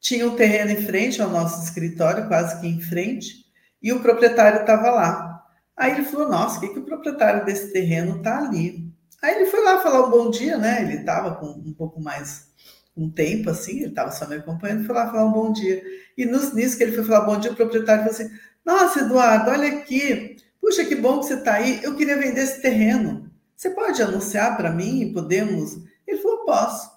tinha 0.00 0.26
um 0.26 0.36
terreno 0.36 0.70
em 0.70 0.86
frente 0.86 1.20
ao 1.20 1.28
nosso 1.28 1.62
escritório, 1.62 2.28
quase 2.28 2.60
que 2.60 2.66
em 2.66 2.80
frente, 2.80 3.44
e 3.82 3.92
o 3.92 4.00
proprietário 4.00 4.60
estava 4.60 4.90
lá. 4.90 5.44
Aí 5.76 5.92
ele 5.92 6.04
falou: 6.04 6.28
Nossa, 6.28 6.58
o 6.58 6.60
que, 6.60 6.68
que 6.68 6.78
o 6.78 6.84
proprietário 6.84 7.44
desse 7.44 7.72
terreno 7.72 8.18
está 8.18 8.38
ali? 8.38 8.90
Aí 9.22 9.34
ele 9.34 9.46
foi 9.46 9.62
lá 9.62 9.80
falar 9.80 10.06
um 10.06 10.10
bom 10.10 10.30
dia, 10.30 10.56
né? 10.56 10.82
Ele 10.82 11.00
estava 11.00 11.34
com 11.34 11.46
um 11.46 11.74
pouco 11.74 12.00
mais, 12.00 12.49
um 13.04 13.10
tempo 13.10 13.50
assim, 13.50 13.78
ele 13.78 13.88
estava 13.88 14.10
só 14.10 14.28
me 14.28 14.36
acompanhando, 14.36 14.84
foi 14.84 14.94
lá 14.94 15.10
falar 15.10 15.26
um 15.26 15.32
bom 15.32 15.52
dia. 15.52 15.82
E 16.16 16.26
nos, 16.26 16.52
nisso 16.52 16.76
que 16.76 16.82
ele 16.82 16.92
foi 16.92 17.04
falar 17.04 17.24
bom 17.24 17.38
dia, 17.38 17.52
o 17.52 17.56
proprietário 17.56 18.04
falou 18.04 18.14
assim: 18.14 18.30
Nossa, 18.64 19.00
Eduardo, 19.00 19.50
olha 19.50 19.68
aqui, 19.68 20.36
puxa, 20.60 20.84
que 20.84 20.94
bom 20.94 21.20
que 21.20 21.26
você 21.26 21.34
está 21.34 21.54
aí, 21.54 21.80
eu 21.82 21.96
queria 21.96 22.18
vender 22.18 22.42
esse 22.42 22.60
terreno. 22.60 23.30
Você 23.56 23.70
pode 23.70 24.02
anunciar 24.02 24.56
para 24.56 24.70
mim? 24.70 25.12
Podemos? 25.12 25.78
Ele 26.06 26.18
falou: 26.18 26.44
Posso. 26.44 26.90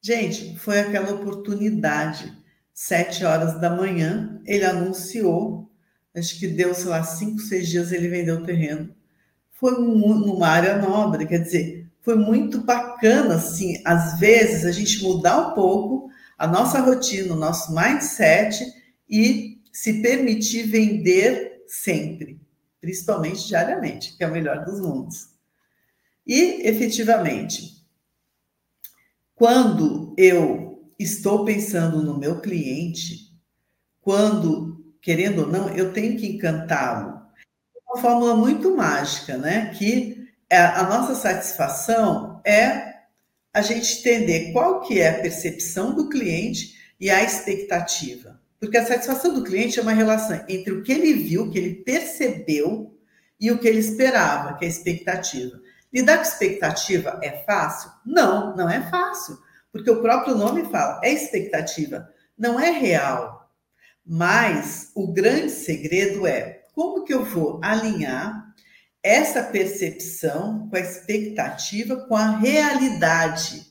Gente, 0.00 0.58
foi 0.58 0.80
aquela 0.80 1.12
oportunidade. 1.12 2.32
Sete 2.74 3.24
horas 3.24 3.60
da 3.60 3.70
manhã, 3.70 4.40
ele 4.46 4.64
anunciou, 4.64 5.70
acho 6.16 6.38
que 6.38 6.48
deu, 6.48 6.74
sei 6.74 6.86
lá, 6.86 7.02
cinco, 7.04 7.38
seis 7.38 7.68
dias 7.68 7.92
ele 7.92 8.08
vendeu 8.08 8.36
o 8.36 8.44
terreno. 8.44 8.94
Foi 9.50 9.72
numa 9.72 10.48
área 10.48 10.78
nobre, 10.78 11.26
quer 11.26 11.38
dizer, 11.38 11.81
foi 12.02 12.16
muito 12.16 12.60
bacana, 12.60 13.36
assim, 13.36 13.80
às 13.84 14.18
vezes 14.18 14.64
a 14.64 14.72
gente 14.72 15.02
mudar 15.02 15.50
um 15.50 15.54
pouco 15.54 16.10
a 16.36 16.46
nossa 16.46 16.80
rotina, 16.80 17.34
o 17.34 17.38
nosso 17.38 17.72
mindset 17.72 18.64
e 19.08 19.62
se 19.72 20.02
permitir 20.02 20.64
vender 20.64 21.62
sempre, 21.68 22.40
principalmente 22.80 23.46
diariamente, 23.46 24.16
que 24.16 24.24
é 24.24 24.26
o 24.26 24.32
melhor 24.32 24.64
dos 24.64 24.80
mundos. 24.80 25.28
E, 26.26 26.66
efetivamente, 26.66 27.84
quando 29.34 30.14
eu 30.18 30.92
estou 30.98 31.44
pensando 31.44 32.02
no 32.02 32.18
meu 32.18 32.40
cliente, 32.40 33.32
quando, 34.00 34.84
querendo 35.00 35.42
ou 35.42 35.48
não, 35.48 35.68
eu 35.70 35.92
tenho 35.92 36.18
que 36.18 36.26
encantá-lo. 36.26 37.22
É 37.74 37.92
uma 37.92 38.02
fórmula 38.02 38.36
muito 38.36 38.76
mágica, 38.76 39.36
né? 39.36 39.72
Que 39.74 40.21
a 40.56 40.82
nossa 40.84 41.14
satisfação 41.14 42.40
é 42.44 42.92
a 43.52 43.62
gente 43.62 43.98
entender 43.98 44.52
qual 44.52 44.80
que 44.80 45.00
é 45.00 45.10
a 45.10 45.20
percepção 45.20 45.94
do 45.94 46.08
cliente 46.08 46.78
e 46.98 47.10
a 47.10 47.22
expectativa. 47.22 48.40
Porque 48.58 48.78
a 48.78 48.86
satisfação 48.86 49.34
do 49.34 49.42
cliente 49.42 49.78
é 49.78 49.82
uma 49.82 49.92
relação 49.92 50.44
entre 50.48 50.72
o 50.72 50.82
que 50.82 50.92
ele 50.92 51.14
viu, 51.14 51.42
o 51.42 51.50
que 51.50 51.58
ele 51.58 51.74
percebeu 51.76 52.96
e 53.38 53.50
o 53.50 53.58
que 53.58 53.66
ele 53.66 53.80
esperava, 53.80 54.54
que 54.56 54.64
é 54.64 54.68
a 54.68 54.70
expectativa. 54.70 55.60
Lidar 55.92 56.18
com 56.18 56.22
expectativa 56.22 57.18
é 57.22 57.42
fácil? 57.44 57.90
Não, 58.06 58.56
não 58.56 58.70
é 58.70 58.80
fácil. 58.88 59.36
Porque 59.72 59.90
o 59.90 60.00
próprio 60.00 60.36
nome 60.36 60.64
fala, 60.70 61.00
é 61.02 61.12
expectativa, 61.12 62.08
não 62.38 62.58
é 62.58 62.70
real. 62.70 63.50
Mas 64.06 64.90
o 64.94 65.12
grande 65.12 65.50
segredo 65.50 66.26
é 66.26 66.62
como 66.74 67.04
que 67.04 67.12
eu 67.12 67.24
vou 67.24 67.60
alinhar 67.62 68.51
essa 69.02 69.42
percepção 69.42 70.68
com 70.68 70.76
a 70.76 70.80
expectativa, 70.80 71.96
com 72.06 72.14
a 72.14 72.38
realidade. 72.38 73.66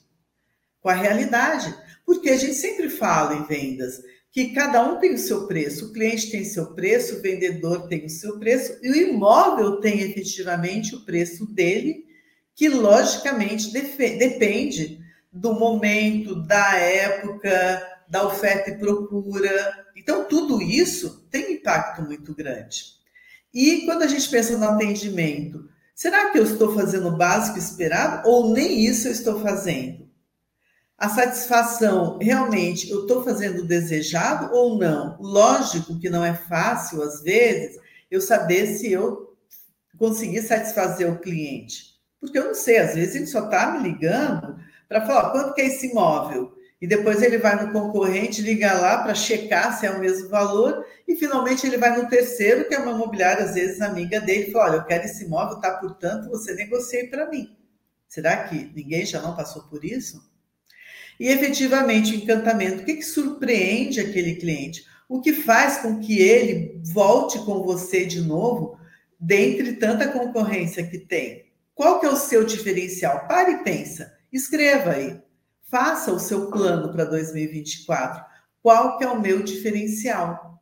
Com 0.81 0.89
a 0.89 0.93
realidade. 0.93 1.73
Porque 2.05 2.29
a 2.29 2.37
gente 2.37 2.55
sempre 2.55 2.89
fala 2.89 3.35
em 3.35 3.45
vendas 3.45 4.01
que 4.31 4.53
cada 4.53 4.81
um 4.83 4.97
tem 4.97 5.13
o 5.13 5.17
seu 5.17 5.45
preço, 5.45 5.87
o 5.87 5.93
cliente 5.93 6.31
tem 6.31 6.45
seu 6.45 6.73
preço, 6.73 7.17
o 7.17 7.21
vendedor 7.21 7.87
tem 7.87 8.05
o 8.05 8.09
seu 8.09 8.39
preço 8.39 8.77
e 8.81 8.89
o 8.89 8.95
imóvel 8.95 9.81
tem 9.81 9.99
efetivamente 9.99 10.95
o 10.95 11.05
preço 11.05 11.45
dele, 11.53 12.05
que 12.55 12.69
logicamente 12.69 13.71
depende 13.71 15.01
do 15.31 15.53
momento, 15.53 16.35
da 16.35 16.75
época, 16.77 18.01
da 18.09 18.25
oferta 18.25 18.71
e 18.71 18.77
procura. 18.77 19.85
Então, 19.95 20.25
tudo 20.25 20.61
isso 20.61 21.25
tem 21.29 21.53
impacto 21.53 22.01
muito 22.01 22.33
grande. 22.33 23.00
E 23.53 23.85
quando 23.85 24.03
a 24.03 24.07
gente 24.07 24.29
pensa 24.29 24.57
no 24.57 24.65
atendimento, 24.65 25.69
será 25.93 26.29
que 26.29 26.39
eu 26.39 26.43
estou 26.43 26.73
fazendo 26.73 27.09
o 27.09 27.17
básico 27.17 27.59
esperado 27.59 28.27
ou 28.27 28.53
nem 28.53 28.85
isso 28.85 29.07
eu 29.07 29.11
estou 29.11 29.41
fazendo? 29.41 30.09
A 30.97 31.09
satisfação, 31.09 32.19
realmente, 32.19 32.89
eu 32.89 33.01
estou 33.01 33.23
fazendo 33.23 33.63
o 33.63 33.67
desejado 33.67 34.53
ou 34.53 34.77
não? 34.77 35.17
Lógico 35.19 35.99
que 35.99 36.09
não 36.09 36.23
é 36.23 36.33
fácil, 36.33 37.01
às 37.01 37.21
vezes, 37.23 37.77
eu 38.09 38.21
saber 38.21 38.67
se 38.67 38.91
eu 38.91 39.35
consegui 39.97 40.41
satisfazer 40.41 41.11
o 41.11 41.19
cliente. 41.19 41.99
Porque 42.19 42.37
eu 42.37 42.45
não 42.45 42.53
sei, 42.53 42.77
às 42.77 42.93
vezes 42.93 43.15
ele 43.15 43.25
só 43.25 43.45
está 43.45 43.71
me 43.71 43.89
ligando 43.89 44.59
para 44.87 45.05
falar, 45.05 45.31
quanto 45.31 45.55
que 45.55 45.61
é 45.61 45.67
esse 45.67 45.87
imóvel? 45.87 46.55
E 46.81 46.87
depois 46.87 47.21
ele 47.21 47.37
vai 47.37 47.63
no 47.63 47.71
concorrente, 47.71 48.41
liga 48.41 48.73
lá 48.73 49.03
para 49.03 49.13
checar 49.13 49.77
se 49.77 49.85
é 49.85 49.91
o 49.91 49.99
mesmo 49.99 50.29
valor, 50.29 50.83
e 51.07 51.15
finalmente 51.15 51.67
ele 51.67 51.77
vai 51.77 51.95
no 51.95 52.09
terceiro, 52.09 52.67
que 52.67 52.73
é 52.73 52.79
uma 52.79 52.93
imobiliária, 52.93 53.45
às 53.45 53.53
vezes 53.53 53.79
amiga 53.81 54.19
dele, 54.19 54.47
e 54.47 54.51
fala: 54.51 54.71
Olha, 54.71 54.75
eu 54.77 54.85
quero 54.85 55.05
esse 55.05 55.25
imóvel, 55.25 55.59
tá? 55.59 55.71
Portanto, 55.77 56.27
você 56.29 56.55
negocie 56.55 57.07
para 57.07 57.29
mim. 57.29 57.55
Será 58.07 58.45
que 58.45 58.71
ninguém 58.75 59.05
já 59.05 59.21
não 59.21 59.35
passou 59.35 59.63
por 59.63 59.85
isso? 59.85 60.27
E 61.19 61.27
efetivamente, 61.27 62.13
o 62.13 62.15
encantamento, 62.15 62.81
o 62.81 62.85
que, 62.85 62.95
que 62.95 63.03
surpreende 63.03 63.99
aquele 63.99 64.35
cliente? 64.35 64.83
O 65.07 65.21
que 65.21 65.33
faz 65.33 65.77
com 65.77 65.99
que 65.99 66.19
ele 66.19 66.81
volte 66.83 67.37
com 67.39 67.61
você 67.61 68.05
de 68.05 68.21
novo, 68.21 68.79
dentre 69.19 69.73
tanta 69.73 70.07
concorrência 70.07 70.87
que 70.87 70.97
tem? 70.97 71.45
Qual 71.75 71.99
que 71.99 72.07
é 72.07 72.09
o 72.09 72.15
seu 72.15 72.43
diferencial? 72.43 73.27
Pare 73.27 73.51
e 73.51 73.63
pensa, 73.63 74.11
escreva 74.33 74.93
aí. 74.93 75.21
Faça 75.71 76.11
o 76.11 76.19
seu 76.19 76.51
plano 76.51 76.91
para 76.91 77.05
2024. 77.05 78.25
Qual 78.61 78.97
que 78.97 79.05
é 79.05 79.09
o 79.09 79.21
meu 79.21 79.41
diferencial? 79.41 80.61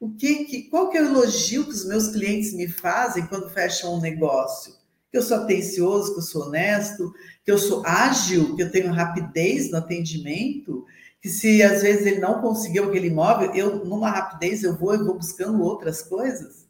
O 0.00 0.10
que, 0.10 0.44
que, 0.44 0.62
qual 0.64 0.90
que 0.90 0.98
é 0.98 1.02
o 1.02 1.06
elogio 1.06 1.64
que 1.64 1.70
os 1.70 1.86
meus 1.86 2.08
clientes 2.08 2.52
me 2.52 2.66
fazem 2.66 3.24
quando 3.26 3.48
fecham 3.48 3.94
um 3.94 4.00
negócio? 4.00 4.74
Que 5.12 5.18
eu 5.18 5.22
sou 5.22 5.38
atencioso, 5.38 6.12
que 6.12 6.18
eu 6.18 6.24
sou 6.24 6.42
honesto, 6.46 7.14
que 7.44 7.52
eu 7.52 7.56
sou 7.56 7.86
ágil, 7.86 8.56
que 8.56 8.62
eu 8.62 8.70
tenho 8.70 8.92
rapidez 8.92 9.70
no 9.70 9.78
atendimento, 9.78 10.84
que 11.22 11.28
se 11.28 11.62
às 11.62 11.82
vezes 11.82 12.04
ele 12.04 12.18
não 12.18 12.40
conseguiu 12.40 12.84
aquele 12.84 13.06
imóvel, 13.06 13.54
eu 13.54 13.84
numa 13.84 14.10
rapidez 14.10 14.64
eu 14.64 14.76
vou 14.76 14.94
e 14.94 14.98
vou 14.98 15.14
buscando 15.14 15.62
outras 15.62 16.02
coisas. 16.02 16.66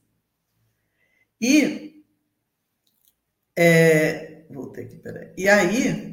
E 1.41 2.05
é, 3.57 4.43
voltei 4.51 4.85
aqui, 4.85 4.97
peraí. 4.97 5.33
E 5.37 5.49
aí 5.49 6.08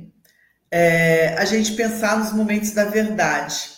é, 0.78 1.34
a 1.38 1.46
gente 1.46 1.72
pensar 1.72 2.20
nos 2.20 2.34
momentos 2.34 2.72
da 2.72 2.84
verdade. 2.84 3.70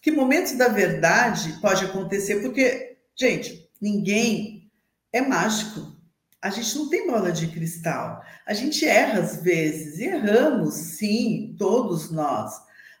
Que 0.00 0.10
momentos 0.10 0.52
da 0.52 0.68
verdade 0.68 1.58
pode 1.60 1.84
acontecer? 1.84 2.36
Porque, 2.36 2.96
gente, 3.14 3.68
ninguém 3.78 4.72
é 5.12 5.20
mágico. 5.20 5.94
A 6.40 6.48
gente 6.48 6.78
não 6.78 6.88
tem 6.88 7.06
bola 7.06 7.30
de 7.30 7.46
cristal. 7.48 8.22
A 8.46 8.54
gente 8.54 8.86
erra 8.86 9.20
às 9.20 9.42
vezes, 9.42 9.98
e 9.98 10.04
erramos, 10.04 10.72
sim, 10.72 11.54
todos 11.58 12.10
nós. 12.10 12.54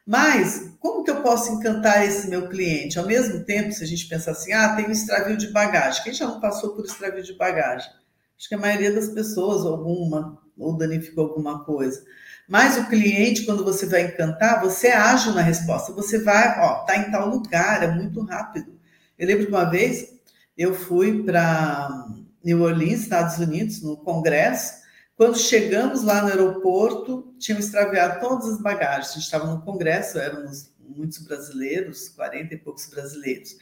Mas 0.06 0.74
como 0.78 1.02
que 1.02 1.10
eu 1.10 1.22
posso 1.22 1.50
encantar 1.50 2.06
esse 2.06 2.28
meu 2.28 2.46
cliente? 2.46 2.98
Ao 2.98 3.06
mesmo 3.06 3.42
tempo, 3.46 3.72
se 3.72 3.82
a 3.82 3.86
gente 3.86 4.06
pensar 4.06 4.32
assim, 4.32 4.52
ah, 4.52 4.76
tem 4.76 4.86
um 4.86 4.92
extravio 4.92 5.38
de 5.38 5.48
bagagem. 5.48 6.04
Quem 6.04 6.12
já 6.12 6.26
não 6.26 6.40
passou 6.40 6.76
por 6.76 6.84
extravio 6.84 7.22
de 7.22 7.32
bagagem? 7.32 7.90
Acho 8.38 8.48
que 8.50 8.54
a 8.54 8.58
maioria 8.58 8.92
das 8.92 9.08
pessoas, 9.08 9.64
alguma, 9.64 10.38
ou 10.58 10.76
danificou 10.76 11.28
alguma 11.28 11.64
coisa. 11.64 12.04
Mas 12.50 12.76
o 12.76 12.88
cliente, 12.88 13.44
quando 13.44 13.64
você 13.64 13.86
vai 13.86 14.06
encantar, 14.06 14.60
você 14.60 14.88
ágil 14.88 15.32
na 15.32 15.40
resposta. 15.40 15.92
Você 15.92 16.18
vai, 16.18 16.58
ó, 16.58 16.80
tá 16.84 16.96
em 16.96 17.08
tal 17.08 17.28
lugar, 17.28 17.80
é 17.80 17.86
muito 17.86 18.20
rápido. 18.22 18.76
Eu 19.16 19.28
lembro 19.28 19.46
que 19.46 19.52
uma 19.52 19.70
vez 19.70 20.14
eu 20.58 20.74
fui 20.74 21.22
para 21.22 22.08
New 22.42 22.62
Orleans, 22.62 23.02
Estados 23.02 23.38
Unidos, 23.38 23.80
no 23.82 23.96
congresso. 23.98 24.80
Quando 25.14 25.38
chegamos 25.38 26.02
lá 26.02 26.22
no 26.22 26.28
aeroporto, 26.28 27.32
tinham 27.38 27.60
extraviado 27.60 28.18
todas 28.18 28.48
as 28.48 28.60
bagagens. 28.60 29.10
A 29.10 29.12
gente 29.12 29.22
estava 29.22 29.46
no 29.46 29.62
congresso, 29.62 30.18
éramos 30.18 30.72
muitos 30.80 31.18
brasileiros, 31.18 32.08
40 32.08 32.52
e 32.52 32.58
poucos 32.58 32.88
brasileiros. 32.88 33.56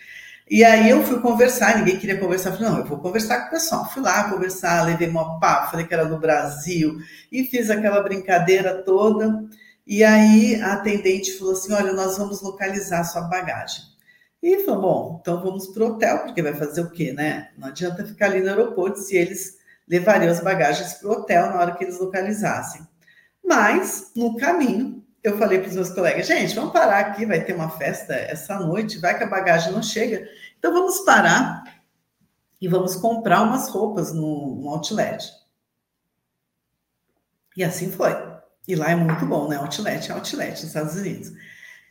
E 0.50 0.64
aí 0.64 0.88
eu 0.88 1.02
fui 1.02 1.20
conversar, 1.20 1.78
ninguém 1.78 1.98
queria 1.98 2.18
conversar. 2.18 2.52
Falei, 2.52 2.68
não, 2.68 2.78
eu 2.78 2.84
vou 2.84 2.98
conversar 2.98 3.40
com 3.40 3.46
o 3.48 3.50
pessoal. 3.50 3.90
Fui 3.90 4.02
lá 4.02 4.30
conversar, 4.30 4.86
levei 4.86 5.08
uma 5.08 5.38
papo, 5.38 5.70
falei 5.70 5.86
que 5.86 5.94
era 5.94 6.04
do 6.04 6.18
Brasil 6.18 6.98
e 7.30 7.44
fiz 7.44 7.70
aquela 7.70 8.02
brincadeira 8.02 8.82
toda. 8.82 9.44
E 9.86 10.04
aí 10.04 10.60
a 10.60 10.74
atendente 10.74 11.38
falou 11.38 11.52
assim: 11.52 11.72
olha, 11.72 11.92
nós 11.92 12.16
vamos 12.18 12.42
localizar 12.42 13.04
sua 13.04 13.22
bagagem. 13.22 13.82
E 14.42 14.64
falou, 14.64 14.80
bom, 14.80 15.18
então 15.20 15.42
vamos 15.42 15.66
para 15.68 15.82
o 15.82 15.86
hotel, 15.88 16.18
porque 16.20 16.42
vai 16.42 16.54
fazer 16.54 16.80
o 16.80 16.90
quê, 16.90 17.12
né? 17.12 17.50
Não 17.58 17.68
adianta 17.68 18.06
ficar 18.06 18.26
ali 18.26 18.40
no 18.40 18.48
aeroporto 18.48 19.00
se 19.00 19.16
eles 19.16 19.58
levariam 19.88 20.30
as 20.30 20.40
bagagens 20.40 20.94
para 20.94 21.08
o 21.08 21.12
hotel 21.12 21.46
na 21.46 21.60
hora 21.60 21.74
que 21.74 21.82
eles 21.82 21.98
localizassem. 21.98 22.86
Mas, 23.44 24.12
no 24.14 24.36
caminho, 24.36 25.04
eu 25.22 25.36
falei 25.36 25.58
para 25.58 25.68
os 25.68 25.74
meus 25.74 25.90
colegas, 25.90 26.26
gente, 26.26 26.54
vamos 26.54 26.72
parar 26.72 27.00
aqui, 27.00 27.26
vai 27.26 27.44
ter 27.44 27.54
uma 27.54 27.70
festa 27.70 28.14
essa 28.14 28.58
noite, 28.58 28.98
vai 28.98 29.16
que 29.16 29.24
a 29.24 29.28
bagagem 29.28 29.72
não 29.72 29.82
chega. 29.82 30.28
Então 30.58 30.72
vamos 30.72 31.00
parar 31.00 31.64
e 32.60 32.68
vamos 32.68 32.96
comprar 32.96 33.42
umas 33.42 33.68
roupas 33.68 34.12
no, 34.12 34.56
no 34.56 34.68
outlet. 34.68 35.32
E 37.56 37.64
assim 37.64 37.90
foi. 37.90 38.12
E 38.66 38.76
lá 38.76 38.90
é 38.90 38.94
muito 38.94 39.24
bom, 39.26 39.48
né? 39.48 39.56
Outlet 39.56 40.10
é 40.10 40.14
outlet 40.14 40.50
nos 40.50 40.64
Estados 40.64 40.94
Unidos. 40.94 41.32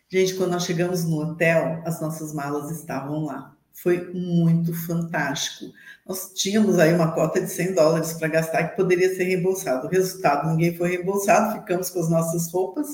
Gente, 0.10 0.36
quando 0.36 0.52
nós 0.52 0.64
chegamos 0.64 1.04
no 1.04 1.20
hotel, 1.20 1.82
as 1.86 2.00
nossas 2.00 2.34
malas 2.34 2.72
estavam 2.72 3.26
lá. 3.26 3.57
Foi 3.82 4.12
muito 4.12 4.74
fantástico. 4.74 5.72
Nós 6.06 6.32
tínhamos 6.34 6.80
aí 6.80 6.94
uma 6.94 7.12
cota 7.12 7.40
de 7.40 7.50
100 7.50 7.76
dólares 7.76 8.14
para 8.14 8.28
gastar 8.28 8.70
que 8.70 8.76
poderia 8.76 9.14
ser 9.16 9.26
reembolsado. 9.26 9.86
O 9.86 9.90
resultado, 9.90 10.50
ninguém 10.50 10.76
foi 10.76 10.90
reembolsado, 10.90 11.60
ficamos 11.60 11.92
com 11.92 12.00
as 12.00 12.10
nossas 12.10 12.52
roupas 12.52 12.88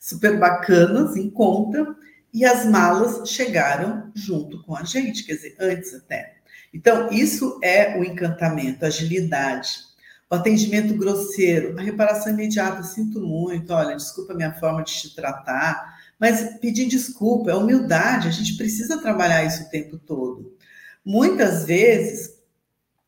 super 0.00 0.38
bacanas 0.38 1.16
em 1.16 1.30
conta 1.30 1.94
e 2.32 2.44
as 2.44 2.66
malas 2.66 3.28
chegaram 3.30 4.10
junto 4.12 4.60
com 4.64 4.76
a 4.76 4.82
gente, 4.82 5.24
quer 5.24 5.34
dizer, 5.34 5.56
antes 5.60 5.94
até. 5.94 6.34
Então, 6.72 7.08
isso 7.12 7.60
é 7.62 7.96
o 7.96 8.02
encantamento, 8.02 8.84
a 8.84 8.88
agilidade, 8.88 9.70
o 10.28 10.34
atendimento 10.34 10.94
grosseiro, 10.94 11.78
a 11.78 11.82
reparação 11.82 12.32
imediata. 12.32 12.82
Sinto 12.82 13.20
muito, 13.20 13.72
olha, 13.72 13.94
desculpa 13.94 14.32
a 14.32 14.36
minha 14.36 14.52
forma 14.54 14.82
de 14.82 14.92
te 14.92 15.14
tratar, 15.14 15.93
mas 16.18 16.58
pedir 16.60 16.86
desculpa, 16.86 17.50
é 17.50 17.54
humildade, 17.54 18.28
a 18.28 18.30
gente 18.30 18.56
precisa 18.56 19.00
trabalhar 19.00 19.44
isso 19.44 19.64
o 19.64 19.70
tempo 19.70 19.98
todo. 19.98 20.56
Muitas 21.04 21.64
vezes, 21.64 22.34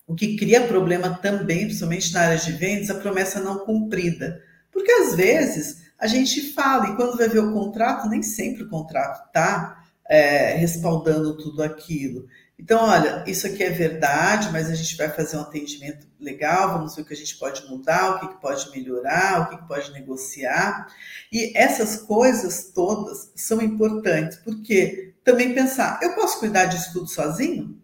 o 0.07 0.15
que 0.15 0.37
cria 0.37 0.67
problema 0.67 1.19
também, 1.19 1.67
principalmente 1.67 2.13
na 2.13 2.21
área 2.21 2.39
de 2.39 2.53
vendas, 2.53 2.91
a 2.91 2.95
promessa 2.95 3.41
não 3.41 3.61
cumprida. 3.61 4.43
Porque 4.71 4.93
às 4.93 5.15
vezes 5.15 5.87
a 5.99 6.07
gente 6.07 6.53
fala, 6.53 6.91
e 6.91 6.97
quando 6.97 7.17
vai 7.17 7.29
ver 7.29 7.39
o 7.39 7.53
contrato, 7.53 8.09
nem 8.09 8.23
sempre 8.23 8.65
o 8.65 8.69
contrato 8.69 9.27
está 9.27 9.83
é, 10.09 10.55
respaldando 10.55 11.37
tudo 11.37 11.63
aquilo. 11.63 12.27
Então, 12.59 12.83
olha, 12.85 13.23
isso 13.27 13.47
aqui 13.47 13.63
é 13.63 13.71
verdade, 13.71 14.51
mas 14.51 14.71
a 14.71 14.75
gente 14.75 14.97
vai 14.97 15.11
fazer 15.11 15.37
um 15.37 15.43
atendimento 15.43 16.07
legal, 16.19 16.73
vamos 16.79 16.97
ver 16.97 17.03
o 17.03 17.05
que 17.05 17.13
a 17.13 17.17
gente 17.17 17.37
pode 17.37 17.67
mudar, 17.69 18.17
o 18.17 18.21
que, 18.21 18.41
pode 18.41 18.71
melhorar, 18.71 19.43
o 19.43 19.51
que, 19.51 19.59
que 19.59 19.69
pode 19.69 19.93
negociar. 19.93 20.87
E 21.31 21.57
essas 21.57 21.99
coisas 21.99 22.71
todas 22.75 23.31
são 23.37 23.61
importantes, 23.61 24.39
porque 24.39 25.15
também 25.23 25.55
pensar, 25.55 26.01
eu 26.03 26.15
posso 26.15 26.39
cuidar 26.39 26.65
disso 26.65 26.93
tudo 26.95 27.09
sozinho? 27.09 27.79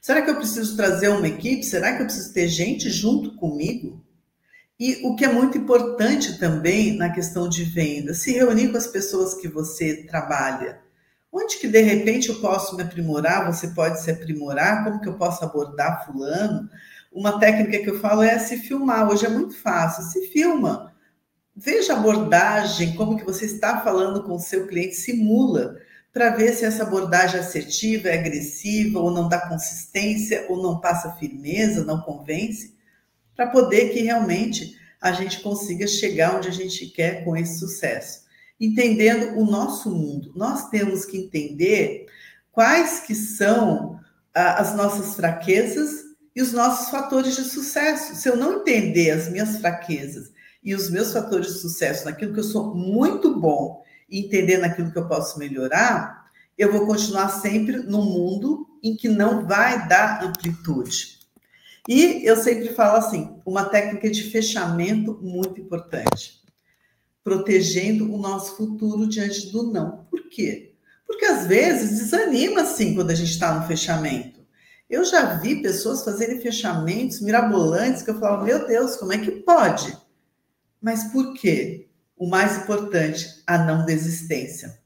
Será 0.00 0.22
que 0.22 0.30
eu 0.30 0.36
preciso 0.36 0.76
trazer 0.76 1.08
uma 1.08 1.26
equipe? 1.26 1.64
Será 1.64 1.96
que 1.96 2.02
eu 2.02 2.06
preciso 2.06 2.32
ter 2.32 2.46
gente 2.46 2.88
junto 2.88 3.34
comigo? 3.34 4.04
E 4.78 5.04
o 5.04 5.16
que 5.16 5.24
é 5.24 5.32
muito 5.32 5.58
importante 5.58 6.38
também 6.38 6.96
na 6.96 7.10
questão 7.10 7.48
de 7.48 7.64
venda, 7.64 8.14
se 8.14 8.32
reunir 8.32 8.70
com 8.70 8.76
as 8.76 8.86
pessoas 8.86 9.34
que 9.34 9.48
você 9.48 10.04
trabalha 10.04 10.85
Onde 11.38 11.58
que 11.58 11.68
de 11.68 11.82
repente 11.82 12.30
eu 12.30 12.40
posso 12.40 12.74
me 12.74 12.82
aprimorar? 12.82 13.52
Você 13.52 13.68
pode 13.68 14.00
se 14.00 14.10
aprimorar? 14.10 14.84
Como 14.84 15.02
que 15.02 15.08
eu 15.08 15.18
posso 15.18 15.44
abordar 15.44 16.06
fulano? 16.06 16.66
Uma 17.12 17.38
técnica 17.38 17.78
que 17.78 17.90
eu 17.90 18.00
falo 18.00 18.22
é 18.22 18.38
se 18.38 18.56
filmar. 18.56 19.06
Hoje 19.06 19.26
é 19.26 19.28
muito 19.28 19.54
fácil. 19.54 20.02
Se 20.04 20.28
filma. 20.28 20.94
Veja 21.54 21.92
a 21.92 21.98
abordagem, 21.98 22.94
como 22.94 23.18
que 23.18 23.24
você 23.24 23.44
está 23.44 23.82
falando 23.82 24.22
com 24.22 24.36
o 24.36 24.40
seu 24.40 24.66
cliente, 24.66 24.94
simula 24.94 25.76
para 26.10 26.30
ver 26.30 26.54
se 26.54 26.64
essa 26.64 26.84
abordagem 26.84 27.36
é 27.36 27.40
assertiva, 27.42 28.08
é 28.08 28.18
agressiva, 28.18 28.98
ou 28.98 29.10
não 29.10 29.28
dá 29.28 29.46
consistência, 29.46 30.46
ou 30.48 30.62
não 30.62 30.80
passa 30.80 31.12
firmeza, 31.16 31.84
não 31.84 32.00
convence, 32.00 32.74
para 33.34 33.48
poder 33.48 33.90
que 33.90 34.00
realmente 34.00 34.74
a 35.02 35.12
gente 35.12 35.40
consiga 35.40 35.86
chegar 35.86 36.36
onde 36.36 36.48
a 36.48 36.52
gente 36.52 36.86
quer 36.86 37.22
com 37.24 37.36
esse 37.36 37.58
sucesso 37.58 38.25
entendendo 38.60 39.38
o 39.38 39.44
nosso 39.44 39.90
mundo. 39.90 40.32
Nós 40.34 40.68
temos 40.68 41.04
que 41.04 41.18
entender 41.18 42.06
quais 42.50 43.00
que 43.00 43.14
são 43.14 44.00
ah, 44.34 44.60
as 44.60 44.74
nossas 44.74 45.14
fraquezas 45.14 46.04
e 46.34 46.42
os 46.42 46.52
nossos 46.52 46.90
fatores 46.90 47.36
de 47.36 47.44
sucesso. 47.44 48.14
Se 48.14 48.28
eu 48.28 48.36
não 48.36 48.60
entender 48.60 49.10
as 49.10 49.28
minhas 49.28 49.58
fraquezas 49.58 50.32
e 50.62 50.74
os 50.74 50.90
meus 50.90 51.12
fatores 51.12 51.48
de 51.48 51.58
sucesso 51.60 52.04
naquilo 52.04 52.32
que 52.32 52.40
eu 52.40 52.44
sou 52.44 52.74
muito 52.74 53.38
bom 53.38 53.82
e 54.08 54.20
entender 54.20 54.58
naquilo 54.58 54.90
que 54.90 54.98
eu 54.98 55.08
posso 55.08 55.38
melhorar, 55.38 56.26
eu 56.56 56.72
vou 56.72 56.86
continuar 56.86 57.28
sempre 57.28 57.78
no 57.78 58.02
mundo 58.02 58.66
em 58.82 58.96
que 58.96 59.08
não 59.08 59.46
vai 59.46 59.86
dar 59.86 60.24
amplitude. 60.24 61.16
E 61.88 62.22
eu 62.24 62.36
sempre 62.36 62.70
falo 62.70 62.96
assim, 62.96 63.40
uma 63.44 63.66
técnica 63.66 64.10
de 64.10 64.24
fechamento 64.30 65.18
muito 65.22 65.60
importante 65.60 66.45
protegendo 67.26 68.14
o 68.14 68.18
nosso 68.18 68.56
futuro 68.56 69.04
diante 69.08 69.50
do 69.50 69.64
não. 69.72 70.06
Por 70.08 70.28
quê? 70.28 70.76
Porque 71.04 71.24
às 71.24 71.44
vezes 71.44 71.98
desanima 71.98 72.60
assim 72.60 72.94
quando 72.94 73.10
a 73.10 73.16
gente 73.16 73.32
está 73.32 73.52
no 73.52 73.66
fechamento. 73.66 74.46
Eu 74.88 75.04
já 75.04 75.34
vi 75.34 75.60
pessoas 75.60 76.04
fazerem 76.04 76.40
fechamentos 76.40 77.20
mirabolantes 77.20 78.02
que 78.02 78.10
eu 78.10 78.20
falo, 78.20 78.44
meu 78.44 78.64
Deus, 78.68 78.94
como 78.94 79.12
é 79.12 79.18
que 79.18 79.32
pode? 79.32 79.98
Mas 80.80 81.10
por 81.10 81.34
quê? 81.34 81.88
O 82.16 82.28
mais 82.28 82.58
importante, 82.58 83.42
a 83.44 83.58
não 83.58 83.84
desistência. 83.84 84.78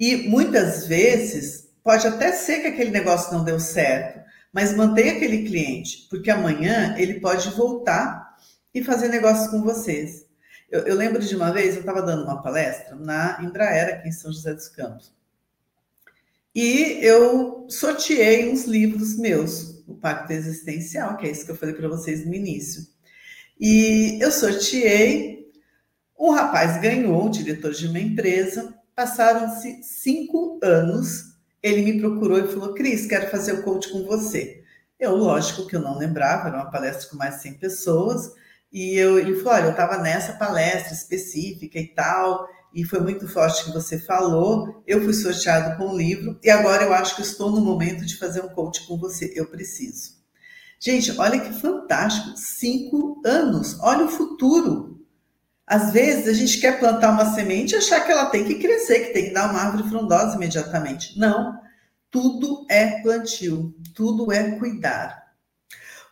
E 0.00 0.26
muitas 0.26 0.86
vezes 0.86 1.68
pode 1.82 2.06
até 2.06 2.32
ser 2.32 2.60
que 2.60 2.68
aquele 2.68 2.90
negócio 2.90 3.34
não 3.34 3.44
deu 3.44 3.60
certo, 3.60 4.18
mas 4.50 4.74
mantenha 4.74 5.12
aquele 5.12 5.44
cliente, 5.44 6.06
porque 6.08 6.30
amanhã 6.30 6.94
ele 6.96 7.20
pode 7.20 7.50
voltar 7.50 8.34
e 8.72 8.82
fazer 8.82 9.08
negócio 9.08 9.50
com 9.50 9.62
vocês. 9.62 10.23
Eu, 10.70 10.80
eu 10.82 10.96
lembro 10.96 11.22
de 11.22 11.34
uma 11.36 11.52
vez, 11.52 11.74
eu 11.74 11.80
estava 11.80 12.02
dando 12.02 12.24
uma 12.24 12.42
palestra 12.42 12.94
na 12.96 13.38
Embraer, 13.42 13.94
aqui 13.94 14.08
em 14.08 14.12
São 14.12 14.32
José 14.32 14.54
dos 14.54 14.68
Campos. 14.68 15.12
E 16.54 16.98
eu 17.02 17.66
sorteei 17.68 18.48
uns 18.48 18.64
livros 18.64 19.16
meus, 19.18 19.82
o 19.88 19.94
Pacto 19.94 20.32
Existencial, 20.32 21.16
que 21.16 21.26
é 21.26 21.30
isso 21.30 21.44
que 21.44 21.50
eu 21.50 21.56
falei 21.56 21.74
para 21.74 21.88
vocês 21.88 22.24
no 22.24 22.32
início. 22.32 22.86
E 23.58 24.18
eu 24.22 24.30
sorteei, 24.30 25.50
um 26.18 26.30
rapaz 26.30 26.80
ganhou, 26.80 27.26
o 27.26 27.30
diretor 27.30 27.72
de 27.72 27.86
uma 27.86 27.98
empresa, 27.98 28.74
passaram-se 28.94 29.82
cinco 29.82 30.60
anos, 30.62 31.34
ele 31.62 31.82
me 31.82 31.98
procurou 31.98 32.38
e 32.38 32.48
falou, 32.48 32.74
Cris, 32.74 33.06
quero 33.06 33.30
fazer 33.30 33.52
o 33.52 33.62
coach 33.62 33.90
com 33.90 34.04
você. 34.04 34.62
Eu, 34.98 35.16
lógico 35.16 35.66
que 35.66 35.74
eu 35.74 35.80
não 35.80 35.98
lembrava, 35.98 36.48
era 36.48 36.56
uma 36.56 36.70
palestra 36.70 37.08
com 37.10 37.16
mais 37.16 37.36
de 37.36 37.42
100 37.42 37.54
pessoas, 37.54 38.32
e 38.74 38.96
eu, 38.96 39.20
ele 39.20 39.36
falou: 39.36 39.52
olha, 39.52 39.64
eu 39.66 39.70
estava 39.70 39.98
nessa 39.98 40.32
palestra 40.32 40.92
específica 40.92 41.78
e 41.78 41.86
tal, 41.86 42.48
e 42.74 42.84
foi 42.84 42.98
muito 42.98 43.28
forte 43.28 43.64
que 43.64 43.70
você 43.70 44.00
falou. 44.00 44.82
Eu 44.84 45.00
fui 45.04 45.14
sorteado 45.14 45.78
com 45.78 45.92
um 45.92 45.96
livro, 45.96 46.36
e 46.42 46.50
agora 46.50 46.82
eu 46.82 46.92
acho 46.92 47.14
que 47.14 47.22
estou 47.22 47.52
no 47.52 47.60
momento 47.60 48.04
de 48.04 48.16
fazer 48.16 48.40
um 48.40 48.48
coach 48.48 48.84
com 48.88 48.98
você. 48.98 49.32
Eu 49.36 49.46
preciso. 49.46 50.14
Gente, 50.80 51.16
olha 51.18 51.38
que 51.38 51.52
fantástico! 51.52 52.36
Cinco 52.36 53.22
anos, 53.24 53.78
olha 53.80 54.06
o 54.06 54.08
futuro. 54.08 55.00
Às 55.64 55.92
vezes 55.92 56.26
a 56.26 56.32
gente 56.32 56.60
quer 56.60 56.80
plantar 56.80 57.12
uma 57.12 57.32
semente 57.32 57.74
e 57.74 57.78
achar 57.78 58.00
que 58.04 58.10
ela 58.10 58.26
tem 58.26 58.44
que 58.44 58.56
crescer, 58.56 59.06
que 59.06 59.12
tem 59.12 59.26
que 59.26 59.34
dar 59.34 59.50
uma 59.50 59.60
árvore 59.60 59.88
frondosa 59.88 60.34
imediatamente. 60.34 61.16
Não. 61.18 61.58
Tudo 62.10 62.66
é 62.68 63.00
plantio, 63.02 63.72
tudo 63.94 64.30
é 64.32 64.58
cuidar. 64.58 65.23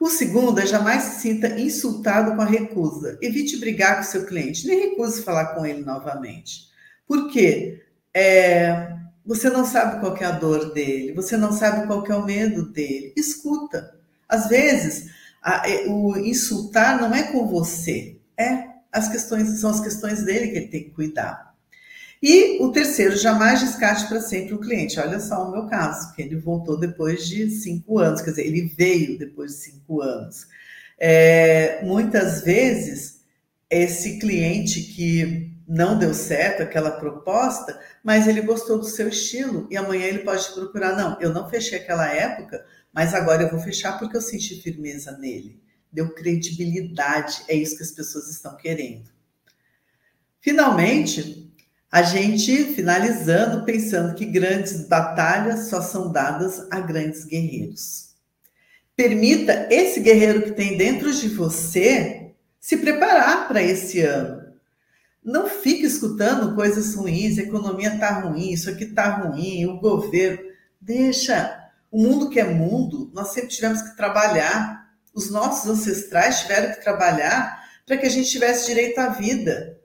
O 0.02 0.10
segundo 0.10 0.58
é 0.58 0.66
jamais 0.66 1.04
se 1.04 1.20
sinta 1.20 1.60
insultado 1.60 2.34
com 2.34 2.42
a 2.42 2.44
recusa. 2.44 3.16
Evite 3.22 3.56
brigar 3.58 3.98
com 3.98 4.02
seu 4.02 4.26
cliente, 4.26 4.66
nem 4.66 4.90
recuse 4.90 5.22
falar 5.22 5.54
com 5.54 5.64
ele 5.64 5.82
novamente. 5.82 6.66
Por 7.06 7.30
quê? 7.30 7.84
É, 8.12 8.96
você 9.24 9.48
não 9.48 9.64
sabe 9.64 10.00
qual 10.00 10.16
é 10.16 10.24
a 10.24 10.32
dor 10.32 10.72
dele, 10.72 11.12
você 11.12 11.36
não 11.36 11.52
sabe 11.52 11.86
qual 11.86 12.04
é 12.04 12.16
o 12.16 12.24
medo 12.24 12.72
dele. 12.72 13.12
Escuta. 13.16 13.96
Às 14.28 14.48
vezes, 14.48 15.08
a, 15.40 15.70
é, 15.70 15.86
o 15.86 16.16
insultar 16.16 17.00
não 17.00 17.14
é 17.14 17.30
com 17.30 17.46
você, 17.46 18.18
é 18.36 18.70
as 18.90 19.08
questões 19.08 19.60
são 19.60 19.70
as 19.70 19.78
questões 19.78 20.24
dele 20.24 20.48
que 20.48 20.56
ele 20.56 20.66
tem 20.66 20.82
que 20.82 20.90
cuidar. 20.90 21.51
E 22.22 22.62
o 22.62 22.70
terceiro, 22.70 23.16
jamais 23.16 23.58
descarte 23.58 24.06
para 24.06 24.20
sempre 24.20 24.54
o 24.54 24.60
cliente. 24.60 25.00
Olha 25.00 25.18
só 25.18 25.48
o 25.48 25.50
meu 25.50 25.66
caso, 25.66 26.14
que 26.14 26.22
ele 26.22 26.36
voltou 26.36 26.78
depois 26.78 27.26
de 27.26 27.50
cinco 27.50 27.98
anos, 27.98 28.22
quer 28.22 28.30
dizer, 28.30 28.46
ele 28.46 28.72
veio 28.76 29.18
depois 29.18 29.50
de 29.52 29.58
cinco 29.58 30.00
anos. 30.00 30.46
É, 30.96 31.84
muitas 31.84 32.42
vezes, 32.42 33.22
esse 33.68 34.20
cliente 34.20 34.82
que 34.82 35.50
não 35.66 35.98
deu 35.98 36.14
certo 36.14 36.62
aquela 36.62 36.92
proposta, 36.92 37.80
mas 38.04 38.28
ele 38.28 38.42
gostou 38.42 38.78
do 38.78 38.84
seu 38.84 39.08
estilo 39.08 39.66
e 39.68 39.76
amanhã 39.76 40.04
ele 40.04 40.20
pode 40.20 40.44
te 40.44 40.52
procurar. 40.52 40.94
Não, 40.94 41.20
eu 41.20 41.32
não 41.32 41.48
fechei 41.48 41.78
aquela 41.78 42.06
época, 42.08 42.64
mas 42.92 43.14
agora 43.14 43.42
eu 43.42 43.50
vou 43.50 43.58
fechar 43.58 43.98
porque 43.98 44.16
eu 44.16 44.20
senti 44.20 44.62
firmeza 44.62 45.18
nele. 45.18 45.60
Deu 45.90 46.14
credibilidade, 46.14 47.42
é 47.48 47.54
isso 47.54 47.76
que 47.76 47.82
as 47.82 47.90
pessoas 47.90 48.30
estão 48.30 48.56
querendo. 48.56 49.10
Finalmente, 50.40 51.51
a 51.92 52.00
gente 52.00 52.72
finalizando 52.72 53.66
pensando 53.66 54.14
que 54.14 54.24
grandes 54.24 54.88
batalhas 54.88 55.68
só 55.68 55.82
são 55.82 56.10
dadas 56.10 56.66
a 56.70 56.80
grandes 56.80 57.26
guerreiros. 57.26 58.14
Permita 58.96 59.68
esse 59.70 60.00
guerreiro 60.00 60.40
que 60.40 60.52
tem 60.52 60.78
dentro 60.78 61.12
de 61.12 61.28
você 61.28 62.32
se 62.58 62.78
preparar 62.78 63.46
para 63.46 63.62
esse 63.62 64.00
ano. 64.00 64.42
Não 65.22 65.50
fique 65.50 65.84
escutando 65.84 66.54
coisas 66.54 66.94
ruins, 66.94 67.38
a 67.38 67.42
economia 67.42 67.92
está 67.92 68.20
ruim, 68.20 68.52
isso 68.52 68.70
aqui 68.70 68.84
está 68.84 69.16
ruim, 69.16 69.66
o 69.66 69.78
governo. 69.78 70.50
Deixa. 70.80 71.58
O 71.90 72.02
mundo 72.02 72.30
que 72.30 72.40
é 72.40 72.44
mundo, 72.44 73.10
nós 73.12 73.28
sempre 73.34 73.50
tivemos 73.50 73.82
que 73.82 73.96
trabalhar. 73.98 74.90
Os 75.12 75.30
nossos 75.30 75.68
ancestrais 75.68 76.40
tiveram 76.40 76.72
que 76.72 76.82
trabalhar 76.82 77.62
para 77.86 77.98
que 77.98 78.06
a 78.06 78.10
gente 78.10 78.30
tivesse 78.30 78.66
direito 78.66 78.98
à 78.98 79.08
vida. 79.10 79.78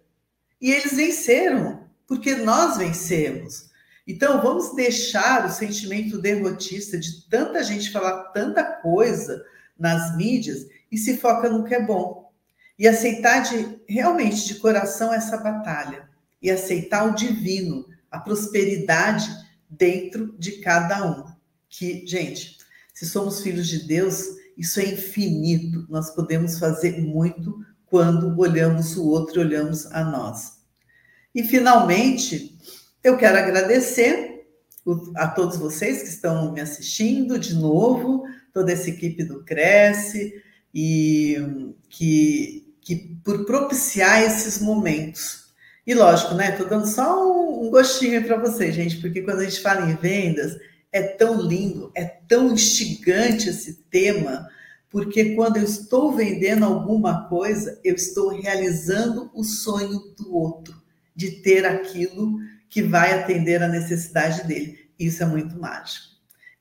E 0.62 0.72
eles 0.72 0.94
venceram 0.96 1.87
porque 2.08 2.36
nós 2.36 2.78
vencemos. 2.78 3.68
Então, 4.08 4.42
vamos 4.42 4.74
deixar 4.74 5.46
o 5.46 5.52
sentimento 5.52 6.18
derrotista 6.18 6.98
de 6.98 7.28
tanta 7.30 7.62
gente 7.62 7.92
falar 7.92 8.30
tanta 8.32 8.64
coisa 8.64 9.44
nas 9.78 10.16
mídias 10.16 10.66
e 10.90 10.98
se 10.98 11.18
foca 11.18 11.50
no 11.50 11.66
que 11.66 11.76
é 11.76 11.86
bom. 11.86 12.32
E 12.80 12.88
aceitar 12.88 13.42
de, 13.42 13.82
realmente 13.88 14.48
de 14.48 14.56
coração 14.56 15.14
essa 15.14 15.38
batalha. 15.38 16.10
E 16.42 16.50
aceitar 16.50 17.06
o 17.06 17.16
divino, 17.16 17.86
a 18.10 18.20
prosperidade 18.20 19.30
dentro 19.70 20.34
de 20.40 20.54
cada 20.54 21.06
um. 21.06 21.26
Que, 21.68 22.08
gente, 22.08 22.58
se 22.94 23.06
somos 23.06 23.42
filhos 23.42 23.68
de 23.68 23.86
Deus, 23.86 24.24
isso 24.58 24.80
é 24.80 24.86
infinito. 24.86 25.86
Nós 25.90 26.12
podemos 26.12 26.58
fazer 26.58 27.02
muito 27.02 27.66
quando 27.86 28.40
olhamos 28.40 28.96
o 28.96 29.06
outro 29.06 29.42
e 29.42 29.46
olhamos 29.46 29.86
a 29.88 30.04
nós. 30.04 30.57
E, 31.38 31.44
finalmente, 31.44 32.58
eu 33.04 33.16
quero 33.16 33.38
agradecer 33.38 34.48
a 35.16 35.28
todos 35.28 35.58
vocês 35.58 36.02
que 36.02 36.10
estão 36.10 36.52
me 36.52 36.60
assistindo 36.60 37.38
de 37.38 37.54
novo, 37.54 38.24
toda 38.52 38.72
essa 38.72 38.90
equipe 38.90 39.24
do 39.24 39.44
Cresce, 39.44 40.34
e 40.74 41.38
que, 41.90 42.74
que 42.82 43.20
por 43.24 43.46
propiciar 43.46 44.24
esses 44.24 44.60
momentos. 44.60 45.54
E 45.86 45.94
lógico, 45.94 46.34
né? 46.34 46.50
Estou 46.50 46.68
dando 46.68 46.88
só 46.88 47.24
um, 47.24 47.68
um 47.68 47.70
gostinho 47.70 48.26
para 48.26 48.38
vocês, 48.38 48.74
gente, 48.74 48.98
porque 48.98 49.22
quando 49.22 49.42
a 49.42 49.44
gente 49.44 49.62
fala 49.62 49.88
em 49.88 49.96
vendas, 49.96 50.58
é 50.92 51.04
tão 51.04 51.40
lindo, 51.40 51.92
é 51.94 52.04
tão 52.04 52.52
instigante 52.52 53.50
esse 53.50 53.76
tema, 53.92 54.50
porque 54.90 55.36
quando 55.36 55.58
eu 55.58 55.64
estou 55.66 56.16
vendendo 56.16 56.66
alguma 56.66 57.30
coisa, 57.30 57.80
eu 57.84 57.94
estou 57.94 58.30
realizando 58.30 59.30
o 59.36 59.44
sonho 59.44 60.00
do 60.18 60.36
outro, 60.36 60.87
de 61.18 61.32
ter 61.42 61.66
aquilo 61.66 62.38
que 62.70 62.84
vai 62.84 63.12
atender 63.12 63.64
a 63.64 63.68
necessidade 63.68 64.48
dele. 64.48 64.88
Isso 65.00 65.24
é 65.24 65.26
muito 65.26 65.60
mágico. 65.60 66.06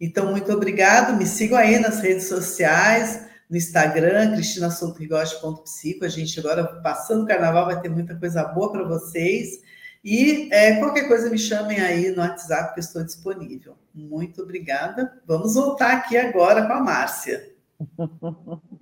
Então, 0.00 0.30
muito 0.30 0.50
obrigado. 0.50 1.14
Me 1.14 1.26
sigam 1.26 1.58
aí 1.58 1.78
nas 1.78 2.00
redes 2.00 2.26
sociais, 2.26 3.26
no 3.50 3.56
Instagram, 3.56 4.32
cristinasoutrigote.psico. 4.32 6.06
A 6.06 6.08
gente 6.08 6.40
agora, 6.40 6.64
passando 6.82 7.24
o 7.24 7.26
carnaval, 7.26 7.66
vai 7.66 7.80
ter 7.82 7.90
muita 7.90 8.16
coisa 8.16 8.44
boa 8.44 8.72
para 8.72 8.84
vocês. 8.84 9.60
E 10.02 10.48
é, 10.50 10.76
qualquer 10.76 11.06
coisa 11.06 11.28
me 11.28 11.38
chamem 11.38 11.80
aí 11.80 12.10
no 12.10 12.22
WhatsApp 12.22 12.72
que 12.72 12.80
eu 12.80 12.84
estou 12.84 13.04
disponível. 13.04 13.76
Muito 13.94 14.42
obrigada. 14.42 15.20
Vamos 15.26 15.54
voltar 15.54 15.92
aqui 15.92 16.16
agora 16.16 16.66
com 16.66 16.72
a 16.72 16.80
Márcia. 16.80 17.52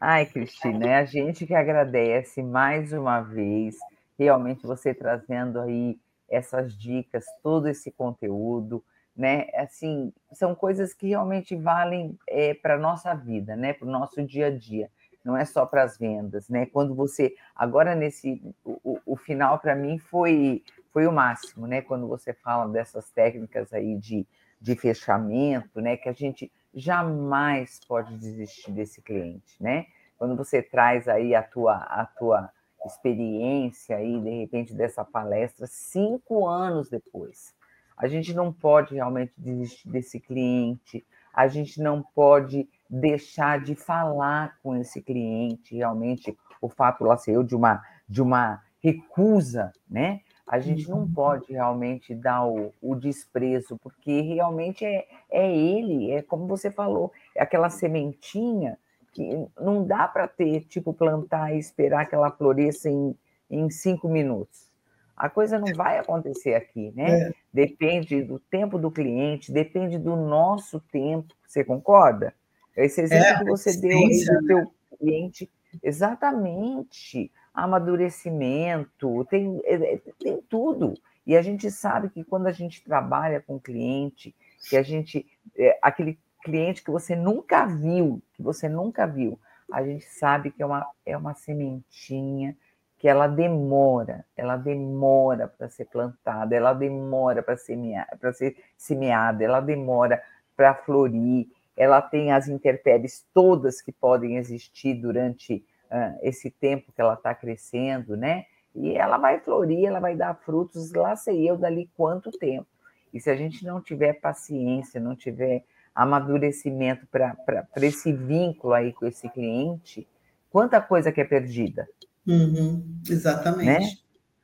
Ai, 0.00 0.26
Cristina, 0.26 0.86
é 0.86 0.96
a 0.96 1.04
gente 1.06 1.46
que 1.46 1.54
agradece 1.54 2.42
mais 2.42 2.92
uma 2.92 3.22
vez, 3.22 3.74
realmente 4.18 4.66
você 4.66 4.94
trazendo 4.94 5.60
aí 5.60 5.98
essas 6.28 6.76
dicas, 6.76 7.24
todo 7.42 7.68
esse 7.68 7.90
conteúdo, 7.90 8.84
né? 9.16 9.48
Assim, 9.54 10.12
são 10.32 10.54
coisas 10.54 10.92
que 10.92 11.08
realmente 11.08 11.54
valem 11.54 12.18
é, 12.28 12.54
para 12.54 12.74
a 12.74 12.78
nossa 12.78 13.14
vida, 13.14 13.54
né? 13.54 13.72
Para 13.72 13.86
o 13.86 13.90
nosso 13.90 14.22
dia 14.22 14.46
a 14.46 14.50
dia. 14.50 14.90
Não 15.24 15.36
é 15.36 15.44
só 15.44 15.64
para 15.64 15.82
as 15.82 15.96
vendas, 15.96 16.48
né? 16.48 16.66
Quando 16.66 16.94
você. 16.94 17.34
Agora, 17.54 17.94
nesse. 17.94 18.42
O, 18.64 18.98
o 19.06 19.16
final, 19.16 19.58
para 19.58 19.74
mim, 19.74 19.98
foi, 19.98 20.62
foi 20.92 21.06
o 21.06 21.12
máximo, 21.12 21.66
né? 21.66 21.80
Quando 21.80 22.08
você 22.08 22.32
fala 22.34 22.70
dessas 22.70 23.10
técnicas 23.10 23.72
aí 23.72 23.96
de, 23.96 24.26
de 24.60 24.74
fechamento, 24.74 25.80
né? 25.80 25.96
Que 25.96 26.08
a 26.08 26.12
gente 26.12 26.52
jamais 26.74 27.80
pode 27.86 28.16
desistir 28.18 28.72
desse 28.72 29.00
cliente, 29.00 29.62
né? 29.62 29.86
Quando 30.18 30.36
você 30.36 30.60
traz 30.62 31.08
aí 31.08 31.34
a 31.34 31.42
tua, 31.42 31.76
a 31.76 32.04
tua 32.04 32.50
experiência 32.86 33.96
aí, 33.96 34.20
de 34.20 34.30
repente, 34.30 34.74
dessa 34.74 35.04
palestra, 35.04 35.66
cinco 35.66 36.46
anos 36.46 36.88
depois. 36.88 37.54
A 37.96 38.06
gente 38.08 38.34
não 38.34 38.52
pode 38.52 38.94
realmente 38.94 39.32
desistir 39.36 39.88
desse 39.88 40.18
cliente, 40.20 41.04
a 41.32 41.46
gente 41.48 41.80
não 41.80 42.02
pode 42.02 42.68
deixar 42.88 43.60
de 43.60 43.74
falar 43.74 44.58
com 44.62 44.76
esse 44.76 45.00
cliente, 45.00 45.76
realmente, 45.76 46.36
o 46.60 46.68
fato 46.68 47.04
lá 47.04 47.16
ser 47.16 47.32
eu 47.32 47.42
de 47.42 47.54
uma, 47.54 47.82
de 48.08 48.22
uma 48.22 48.62
recusa, 48.82 49.72
né? 49.88 50.20
A 50.46 50.60
gente 50.60 50.88
não 50.90 51.00
uhum. 51.00 51.12
pode 51.12 51.52
realmente 51.52 52.14
dar 52.14 52.46
o, 52.46 52.72
o 52.82 52.94
desprezo, 52.94 53.78
porque 53.78 54.20
realmente 54.20 54.84
é, 54.84 55.06
é 55.30 55.56
ele, 55.56 56.10
é 56.10 56.20
como 56.20 56.46
você 56.46 56.70
falou, 56.70 57.10
é 57.34 57.42
aquela 57.42 57.70
sementinha 57.70 58.78
que 59.14 59.46
não 59.58 59.84
dá 59.86 60.08
para 60.08 60.26
ter, 60.26 60.62
tipo, 60.64 60.92
plantar 60.92 61.54
e 61.54 61.58
esperar 61.58 62.06
que 62.06 62.14
ela 62.14 62.30
floresça 62.30 62.90
em, 62.90 63.16
em 63.48 63.70
cinco 63.70 64.08
minutos. 64.08 64.70
A 65.16 65.30
coisa 65.30 65.58
não 65.58 65.72
vai 65.74 65.98
acontecer 65.98 66.54
aqui, 66.54 66.92
né? 66.94 67.28
É. 67.28 67.32
Depende 67.52 68.22
do 68.22 68.40
tempo 68.40 68.76
do 68.76 68.90
cliente, 68.90 69.52
depende 69.52 69.96
do 69.96 70.16
nosso 70.16 70.80
tempo. 70.80 71.32
Você 71.46 71.62
concorda? 71.62 72.34
Esse 72.76 73.00
exemplo 73.00 73.26
é, 73.26 73.38
que 73.38 73.44
você 73.44 73.80
deu 73.80 73.96
aí 73.96 74.08
do 74.08 74.46
seu 74.46 74.72
cliente, 74.98 75.50
exatamente. 75.80 77.30
Amadurecimento, 77.54 79.24
tem, 79.30 79.60
é, 79.64 79.94
é, 79.94 80.00
tem 80.18 80.42
tudo. 80.48 80.94
E 81.24 81.36
a 81.36 81.42
gente 81.42 81.70
sabe 81.70 82.10
que 82.10 82.24
quando 82.24 82.48
a 82.48 82.52
gente 82.52 82.82
trabalha 82.82 83.40
com 83.40 83.60
cliente, 83.60 84.34
que 84.68 84.76
a 84.76 84.82
gente. 84.82 85.24
É, 85.56 85.78
aquele 85.80 86.18
cliente 86.44 86.84
que 86.84 86.90
você 86.90 87.16
nunca 87.16 87.64
viu, 87.66 88.22
que 88.34 88.42
você 88.42 88.68
nunca 88.68 89.06
viu, 89.06 89.40
a 89.72 89.82
gente 89.82 90.04
sabe 90.04 90.50
que 90.50 90.62
é 90.62 90.66
uma, 90.66 90.86
é 91.04 91.16
uma 91.16 91.34
sementinha 91.34 92.54
que 92.98 93.08
ela 93.08 93.26
demora, 93.26 94.24
ela 94.36 94.56
demora 94.56 95.48
para 95.48 95.68
ser 95.68 95.86
plantada, 95.86 96.54
ela 96.54 96.72
demora 96.72 97.42
para 97.42 97.56
ser 97.56 98.56
semeada, 98.76 99.42
ela 99.42 99.60
demora 99.60 100.22
para 100.56 100.74
florir, 100.74 101.48
ela 101.76 102.00
tem 102.00 102.30
as 102.30 102.46
intempéries 102.46 103.26
todas 103.34 103.82
que 103.82 103.90
podem 103.90 104.36
existir 104.36 104.94
durante 104.94 105.64
uh, 105.90 106.18
esse 106.22 106.50
tempo 106.50 106.92
que 106.92 107.00
ela 107.00 107.14
está 107.14 107.34
crescendo, 107.34 108.16
né? 108.16 108.46
E 108.74 108.96
ela 108.96 109.18
vai 109.18 109.40
florir, 109.40 109.86
ela 109.86 110.00
vai 110.00 110.14
dar 110.14 110.34
frutos, 110.34 110.92
lá 110.92 111.16
sei 111.16 111.48
eu 111.48 111.56
dali 111.56 111.90
quanto 111.96 112.30
tempo. 112.30 112.66
E 113.12 113.20
se 113.20 113.30
a 113.30 113.36
gente 113.36 113.64
não 113.64 113.80
tiver 113.80 114.14
paciência, 114.14 115.00
não 115.00 115.14
tiver 115.14 115.64
amadurecimento 115.94 117.06
para 117.06 117.66
esse 117.76 118.12
vínculo 118.12 118.74
aí 118.74 118.92
com 118.92 119.06
esse 119.06 119.28
cliente, 119.28 120.06
quanta 120.50 120.80
coisa 120.80 121.12
que 121.12 121.20
é 121.20 121.24
perdida. 121.24 121.86
Uhum, 122.26 123.00
exatamente. 123.08 123.66
Né? 123.66 123.98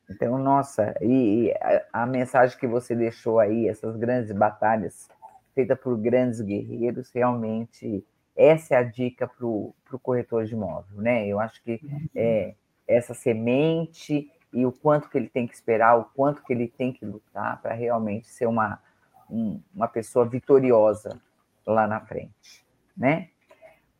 Então, 0.08 0.38
nossa, 0.38 0.94
e, 1.00 1.46
e 1.46 1.52
a, 1.52 2.02
a, 2.02 2.06
mensagem 2.06 2.58
que 2.58 2.66
você 2.66 2.94
deixou 2.94 3.38
aí, 3.38 3.68
essas 3.68 3.96
grandes 3.96 4.32
batalhas 4.32 5.08
feitas 5.54 5.78
por 5.78 5.96
grandes 5.96 6.40
guerreiros, 6.40 7.10
realmente 7.12 8.04
essa 8.36 8.74
é 8.74 8.78
a 8.78 8.82
dica 8.82 9.26
para 9.26 9.46
o 9.46 9.74
corretor 10.02 10.44
de 10.44 10.54
imóvel, 10.54 11.00
né? 11.00 11.26
Eu 11.26 11.38
acho 11.38 11.62
que 11.62 11.80
uhum. 11.82 12.08
é, 12.14 12.54
essa 12.86 13.14
semente 13.14 14.30
e 14.52 14.66
o 14.66 14.72
quanto 14.72 15.08
que 15.08 15.16
ele 15.16 15.28
tem 15.28 15.46
que 15.46 15.54
esperar, 15.54 15.96
o 15.96 16.04
quanto 16.04 16.42
que 16.42 16.52
ele 16.52 16.66
tem 16.66 16.92
que 16.92 17.04
lutar 17.04 17.60
para 17.62 17.74
realmente 17.74 18.28
ser 18.28 18.46
uma, 18.46 18.80
um, 19.28 19.60
uma 19.74 19.86
pessoa 19.86 20.24
vitoriosa 20.24 21.20
lá 21.66 21.86
na 21.86 22.00
frente, 22.00 22.64
né? 22.96 23.28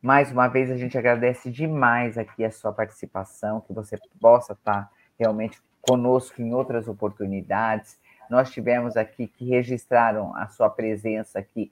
Mais 0.03 0.33
uma 0.33 0.49
vez, 0.49 0.71
a 0.71 0.77
gente 0.79 0.97
agradece 0.97 1.51
demais 1.51 2.17
aqui 2.17 2.43
a 2.43 2.51
sua 2.51 2.73
participação, 2.73 3.61
que 3.61 3.73
você 3.73 3.99
possa 4.19 4.55
estar 4.55 4.91
realmente 5.19 5.61
conosco 5.83 6.41
em 6.41 6.55
outras 6.55 6.89
oportunidades. 6.89 8.01
Nós 8.31 8.51
tivemos 8.51 8.97
aqui 8.97 9.27
que 9.27 9.51
registraram 9.51 10.35
a 10.35 10.49
sua 10.49 10.71
presença 10.71 11.39
aqui, 11.39 11.71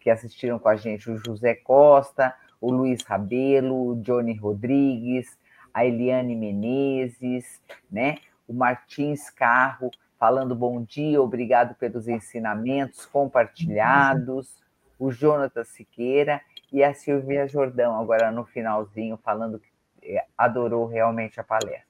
que 0.00 0.10
assistiram 0.10 0.58
com 0.58 0.68
a 0.68 0.74
gente 0.74 1.08
o 1.08 1.18
José 1.18 1.54
Costa, 1.54 2.34
o 2.60 2.72
Luiz 2.72 3.04
Rabelo, 3.04 3.92
o 3.92 4.02
Johnny 4.02 4.34
Rodrigues, 4.34 5.38
a 5.72 5.84
Eliane 5.84 6.34
Menezes, 6.34 7.62
né? 7.88 8.18
O 8.48 8.52
Martins 8.52 9.30
Carro, 9.30 9.92
falando 10.18 10.56
bom 10.56 10.82
dia, 10.82 11.22
obrigado 11.22 11.76
pelos 11.76 12.08
ensinamentos 12.08 13.06
compartilhados 13.06 14.56
o 14.98 15.10
Jonatas 15.10 15.68
Siqueira 15.68 16.40
e 16.72 16.82
a 16.82 16.92
Silvia 16.92 17.46
Jordão, 17.46 17.98
agora 17.98 18.30
no 18.30 18.44
finalzinho, 18.44 19.18
falando 19.22 19.58
que 19.58 19.68
é, 20.02 20.24
adorou 20.36 20.86
realmente 20.86 21.40
a 21.40 21.44
palestra. 21.44 21.86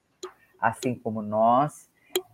Assim 0.61 0.95
como 0.95 1.23
nós, 1.23 1.89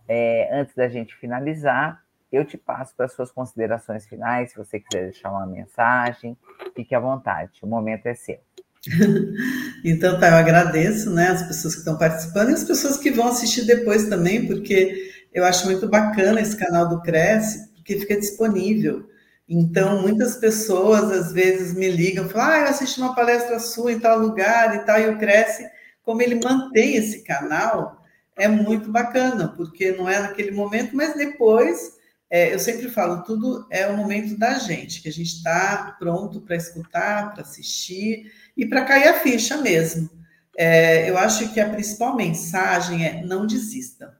é, 0.07 0.49
antes 0.51 0.75
da 0.75 0.87
gente 0.87 1.15
finalizar, 1.15 2.03
eu 2.31 2.43
te 2.43 2.57
passo 2.57 2.95
para 2.95 3.05
as 3.05 3.13
suas 3.13 3.31
considerações 3.31 4.05
finais, 4.07 4.51
se 4.51 4.57
você 4.57 4.79
quiser 4.79 5.05
deixar 5.05 5.31
uma 5.31 5.45
mensagem, 5.45 6.37
fique 6.75 6.93
à 6.93 6.99
vontade, 6.99 7.59
o 7.61 7.67
momento 7.67 8.07
é 8.07 8.13
seu. 8.13 8.39
Então, 9.87 10.19
tá, 10.19 10.29
eu 10.29 10.35
agradeço, 10.35 11.11
né, 11.13 11.27
as 11.27 11.43
pessoas 11.43 11.75
que 11.75 11.79
estão 11.81 11.95
participando 11.95 12.49
e 12.49 12.53
as 12.53 12.63
pessoas 12.63 12.97
que 12.97 13.11
vão 13.11 13.27
assistir 13.27 13.63
depois 13.65 14.09
também, 14.09 14.47
porque 14.47 15.11
eu 15.31 15.45
acho 15.45 15.67
muito 15.67 15.87
bacana 15.87 16.41
esse 16.41 16.57
canal 16.57 16.89
do 16.89 17.01
Cresce, 17.03 17.71
porque 17.75 17.99
fica 17.99 18.19
disponível. 18.19 19.07
Então, 19.47 20.01
muitas 20.01 20.37
pessoas 20.37 21.11
às 21.11 21.31
vezes 21.31 21.73
me 21.75 21.89
ligam, 21.89 22.27
falam, 22.27 22.47
ah, 22.49 22.59
eu 22.59 22.67
assisti 22.67 22.99
uma 22.99 23.13
palestra 23.13 23.59
sua 23.59 23.91
em 23.91 23.99
tal 23.99 24.17
lugar 24.19 24.75
e 24.75 24.79
tal, 24.79 24.99
e 24.99 25.07
o 25.07 25.19
Cresce, 25.19 25.69
como 26.03 26.21
ele 26.21 26.35
mantém 26.43 26.95
esse 26.95 27.23
canal, 27.23 28.03
é 28.35 28.47
muito 28.47 28.91
bacana, 28.91 29.49
porque 29.55 29.91
não 29.91 30.09
é 30.09 30.19
naquele 30.19 30.51
momento, 30.51 30.95
mas 30.95 31.15
depois 31.15 31.95
é, 32.29 32.53
eu 32.53 32.59
sempre 32.59 32.89
falo, 32.89 33.23
tudo 33.23 33.67
é 33.69 33.87
o 33.87 33.95
momento 33.95 34.37
da 34.37 34.55
gente, 34.55 35.01
que 35.01 35.09
a 35.09 35.11
gente 35.11 35.35
está 35.35 35.95
pronto 35.99 36.41
para 36.41 36.55
escutar, 36.55 37.33
para 37.33 37.43
assistir 37.43 38.31
e 38.57 38.65
para 38.65 38.83
cair 38.83 39.07
a 39.09 39.19
ficha 39.19 39.57
mesmo. 39.57 40.09
É, 40.57 41.09
eu 41.09 41.17
acho 41.17 41.53
que 41.53 41.59
a 41.59 41.69
principal 41.69 42.15
mensagem 42.15 43.05
é 43.05 43.23
não 43.23 43.45
desista. 43.45 44.14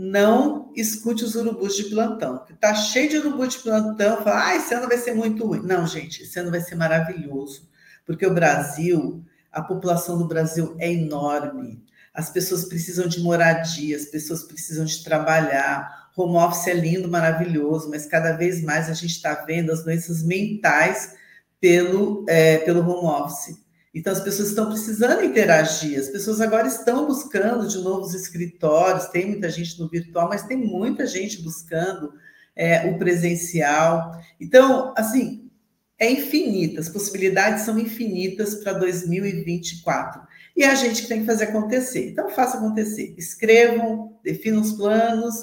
Não 0.00 0.70
escute 0.76 1.24
os 1.24 1.34
urubus 1.34 1.74
de 1.74 1.90
plantão. 1.90 2.44
Está 2.48 2.72
cheio 2.72 3.10
de 3.10 3.16
urubu 3.16 3.48
de 3.48 3.58
plantão, 3.58 4.22
fala, 4.22 4.46
ah, 4.46 4.54
esse 4.54 4.72
ano 4.72 4.86
vai 4.86 4.96
ser 4.96 5.12
muito 5.12 5.44
ruim. 5.44 5.60
Não, 5.64 5.88
gente, 5.88 6.22
esse 6.22 6.38
ano 6.38 6.52
vai 6.52 6.60
ser 6.60 6.76
maravilhoso, 6.76 7.68
porque 8.06 8.24
o 8.24 8.32
Brasil, 8.32 9.24
a 9.50 9.60
população 9.60 10.16
do 10.16 10.28
Brasil 10.28 10.76
é 10.78 10.92
enorme. 10.92 11.84
As 12.14 12.30
pessoas 12.30 12.66
precisam 12.66 13.08
de 13.08 13.20
moradia, 13.20 13.96
as 13.96 14.04
pessoas 14.04 14.44
precisam 14.44 14.84
de 14.84 15.02
trabalhar. 15.02 16.08
Home 16.16 16.36
office 16.36 16.68
é 16.68 16.74
lindo, 16.74 17.08
maravilhoso, 17.08 17.90
mas 17.90 18.06
cada 18.06 18.34
vez 18.36 18.62
mais 18.62 18.88
a 18.88 18.94
gente 18.94 19.16
está 19.16 19.34
vendo 19.46 19.72
as 19.72 19.82
doenças 19.82 20.22
mentais 20.22 21.16
pelo, 21.60 22.24
é, 22.28 22.58
pelo 22.58 22.88
home 22.88 23.08
office. 23.08 23.58
Então, 23.98 24.12
as 24.12 24.20
pessoas 24.20 24.50
estão 24.50 24.68
precisando 24.68 25.24
interagir, 25.24 25.98
as 25.98 26.08
pessoas 26.08 26.40
agora 26.40 26.68
estão 26.68 27.04
buscando 27.04 27.66
de 27.66 27.78
novos 27.78 28.14
escritórios, 28.14 29.08
tem 29.08 29.26
muita 29.26 29.50
gente 29.50 29.76
no 29.76 29.88
virtual, 29.88 30.28
mas 30.28 30.44
tem 30.44 30.56
muita 30.56 31.04
gente 31.04 31.42
buscando 31.42 32.12
é, 32.54 32.88
o 32.88 32.96
presencial. 32.96 34.12
Então, 34.40 34.94
assim, 34.96 35.50
é 35.98 36.08
infinita, 36.08 36.80
as 36.80 36.88
possibilidades 36.88 37.64
são 37.64 37.76
infinitas 37.76 38.54
para 38.62 38.74
2024. 38.74 40.22
E 40.56 40.62
é 40.62 40.70
a 40.70 40.76
gente 40.76 41.02
que 41.02 41.08
tem 41.08 41.22
que 41.22 41.26
fazer 41.26 41.46
acontecer. 41.46 42.10
Então, 42.10 42.30
faça 42.30 42.56
acontecer. 42.56 43.16
Escrevam, 43.18 44.16
definam 44.22 44.60
os 44.60 44.74
planos 44.74 45.34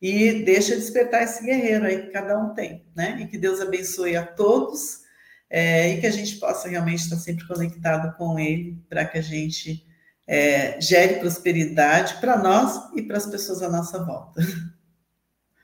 e 0.00 0.42
deixa 0.42 0.74
despertar 0.74 1.22
esse 1.22 1.44
guerreiro 1.44 1.84
aí 1.84 2.00
que 2.00 2.12
cada 2.12 2.38
um 2.38 2.54
tem, 2.54 2.82
né? 2.96 3.18
E 3.20 3.26
que 3.26 3.36
Deus 3.36 3.60
abençoe 3.60 4.16
a 4.16 4.24
todos 4.24 5.00
é, 5.50 5.88
e 5.88 6.00
que 6.00 6.06
a 6.06 6.10
gente 6.10 6.36
possa 6.36 6.68
realmente 6.68 7.02
estar 7.02 7.16
sempre 7.16 7.46
conectado 7.46 8.16
com 8.16 8.38
Ele 8.38 8.78
para 8.88 9.04
que 9.04 9.18
a 9.18 9.22
gente 9.22 9.84
é, 10.26 10.80
gere 10.80 11.16
prosperidade 11.16 12.14
para 12.20 12.38
nós 12.38 12.90
e 12.94 13.02
para 13.02 13.16
as 13.16 13.26
pessoas 13.26 13.60
à 13.62 13.68
nossa 13.68 14.04
volta. 14.04 14.40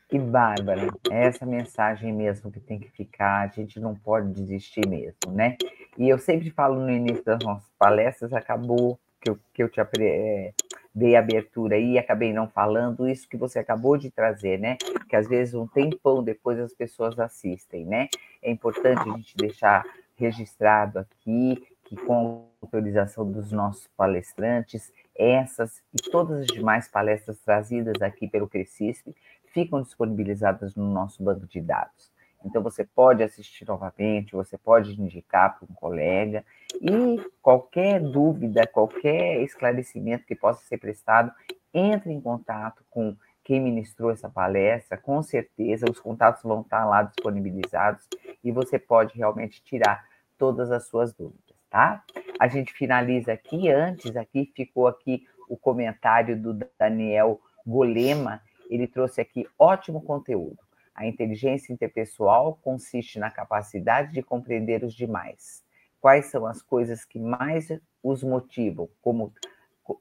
Que 0.08 0.18
bárbara, 0.18 0.88
essa 1.10 1.44
mensagem 1.44 2.12
mesmo 2.12 2.50
que 2.50 2.60
tem 2.60 2.78
que 2.78 2.88
ficar, 2.90 3.42
a 3.42 3.48
gente 3.48 3.80
não 3.80 3.94
pode 3.94 4.32
desistir 4.32 4.86
mesmo, 4.86 5.32
né? 5.32 5.56
E 5.98 6.08
eu 6.08 6.18
sempre 6.18 6.50
falo 6.50 6.80
no 6.80 6.90
início 6.90 7.24
das 7.24 7.38
nossas 7.42 7.68
palestras, 7.76 8.32
acabou 8.32 8.98
que 9.20 9.30
eu, 9.30 9.38
que 9.52 9.62
eu 9.62 9.68
te 9.68 9.80
é, 10.00 10.52
dei 10.94 11.16
abertura 11.16 11.76
e 11.76 11.98
acabei 11.98 12.32
não 12.32 12.48
falando, 12.48 13.08
isso 13.08 13.28
que 13.28 13.36
você 13.36 13.58
acabou 13.58 13.96
de 13.98 14.10
trazer, 14.10 14.58
né? 14.58 14.76
Que 15.08 15.16
às 15.16 15.28
vezes 15.28 15.54
um 15.54 15.66
tempão 15.66 16.22
depois 16.22 16.58
as 16.58 16.72
pessoas 16.72 17.18
assistem, 17.18 17.84
né? 17.84 18.08
É 18.46 18.50
importante 18.52 19.00
a 19.00 19.16
gente 19.16 19.36
deixar 19.36 19.84
registrado 20.14 21.00
aqui 21.00 21.66
que 21.82 21.96
com 21.96 22.48
autorização 22.62 23.28
dos 23.28 23.50
nossos 23.50 23.88
palestrantes, 23.96 24.92
essas 25.16 25.82
e 25.92 26.10
todas 26.10 26.42
as 26.42 26.46
demais 26.46 26.86
palestras 26.86 27.40
trazidas 27.40 28.00
aqui 28.00 28.28
pelo 28.28 28.46
Crescisp 28.46 29.12
ficam 29.52 29.82
disponibilizadas 29.82 30.76
no 30.76 30.88
nosso 30.88 31.24
banco 31.24 31.44
de 31.48 31.60
dados. 31.60 32.12
Então, 32.44 32.62
você 32.62 32.84
pode 32.84 33.24
assistir 33.24 33.66
novamente, 33.66 34.36
você 34.36 34.56
pode 34.56 34.92
indicar 35.00 35.58
para 35.58 35.66
um 35.68 35.74
colega, 35.74 36.44
e 36.80 37.20
qualquer 37.42 38.00
dúvida, 38.00 38.64
qualquer 38.64 39.42
esclarecimento 39.42 40.24
que 40.24 40.36
possa 40.36 40.64
ser 40.66 40.78
prestado, 40.78 41.32
entre 41.74 42.12
em 42.12 42.20
contato 42.20 42.84
com 42.88 43.16
quem 43.46 43.60
ministrou 43.60 44.10
essa 44.10 44.28
palestra, 44.28 44.98
com 44.98 45.22
certeza 45.22 45.88
os 45.88 46.00
contatos 46.00 46.42
vão 46.42 46.62
estar 46.62 46.84
lá 46.84 47.04
disponibilizados 47.04 48.04
e 48.42 48.50
você 48.50 48.76
pode 48.76 49.16
realmente 49.16 49.62
tirar 49.62 50.04
todas 50.36 50.72
as 50.72 50.88
suas 50.88 51.12
dúvidas, 51.12 51.54
tá? 51.70 52.02
A 52.40 52.48
gente 52.48 52.72
finaliza 52.72 53.32
aqui, 53.32 53.70
antes 53.70 54.16
aqui 54.16 54.50
ficou 54.52 54.88
aqui 54.88 55.24
o 55.48 55.56
comentário 55.56 56.36
do 56.36 56.58
Daniel 56.76 57.40
Golema, 57.64 58.42
ele 58.68 58.88
trouxe 58.88 59.20
aqui 59.20 59.46
ótimo 59.56 60.02
conteúdo. 60.02 60.58
A 60.92 61.06
inteligência 61.06 61.72
interpessoal 61.72 62.58
consiste 62.60 63.20
na 63.20 63.30
capacidade 63.30 64.12
de 64.12 64.24
compreender 64.24 64.82
os 64.82 64.92
demais. 64.92 65.64
Quais 66.00 66.26
são 66.26 66.46
as 66.46 66.60
coisas 66.60 67.04
que 67.04 67.20
mais 67.20 67.68
os 68.02 68.24
motivam, 68.24 68.88
como, 69.00 69.32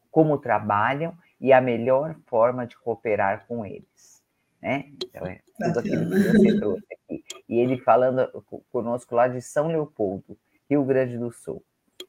como 0.09 0.39
trabalham 0.39 1.15
e 1.45 1.53
a 1.53 1.61
melhor 1.61 2.15
forma 2.25 2.65
de 2.65 2.75
cooperar 2.75 3.45
com 3.47 3.63
eles. 3.63 4.23
Né? 4.59 4.85
Então, 5.05 5.27
é 5.27 5.39
tudo 5.59 5.79
aquilo 5.79 6.09
que 6.09 6.31
você 6.31 6.59
trouxe 6.59 6.85
aqui. 6.91 7.23
E 7.47 7.59
ele 7.59 7.77
falando 7.77 8.27
conosco 8.71 9.13
lá 9.13 9.27
de 9.27 9.39
São 9.43 9.67
Leopoldo, 9.67 10.35
Rio 10.67 10.83
Grande 10.83 11.19
do 11.19 11.31
Sul. 11.31 11.63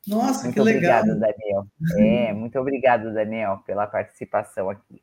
Nossa, 0.09 0.45
muito 0.45 0.55
que 0.55 0.61
obrigado, 0.63 1.09
legal. 1.09 1.19
Daniel. 1.19 1.67
É, 1.99 2.33
muito 2.33 2.59
obrigado, 2.59 3.13
Daniel, 3.13 3.63
pela 3.67 3.87
participação 3.87 4.71
aqui. 4.71 5.03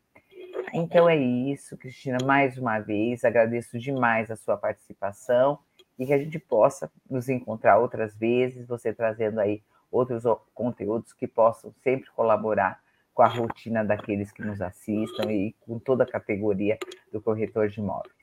Então 0.73 1.07
é 1.07 1.15
isso, 1.15 1.77
Cristina, 1.77 2.17
mais 2.25 2.57
uma 2.57 2.79
vez, 2.79 3.23
agradeço 3.23 3.77
demais 3.77 4.31
a 4.31 4.36
sua 4.36 4.57
participação 4.57 5.59
e 5.99 6.07
que 6.07 6.13
a 6.13 6.17
gente 6.17 6.39
possa 6.39 6.91
nos 7.07 7.29
encontrar 7.29 7.77
outras 7.77 8.17
vezes, 8.17 8.65
você 8.67 8.91
trazendo 8.91 9.39
aí 9.39 9.61
outros 9.91 10.23
conteúdos 10.55 11.13
que 11.13 11.27
possam 11.27 11.71
sempre 11.84 12.09
colaborar 12.15 12.81
com 13.14 13.22
a 13.22 13.28
rotina 13.28 13.84
daqueles 13.84 14.32
que 14.32 14.41
nos 14.41 14.61
assistam 14.61 15.32
e 15.32 15.55
com 15.61 15.78
toda 15.80 16.03
a 16.03 16.07
categoria 16.07 16.78
do 17.11 17.22
corretor 17.22 17.70
de 17.70 17.80
imóveis. 17.80 18.14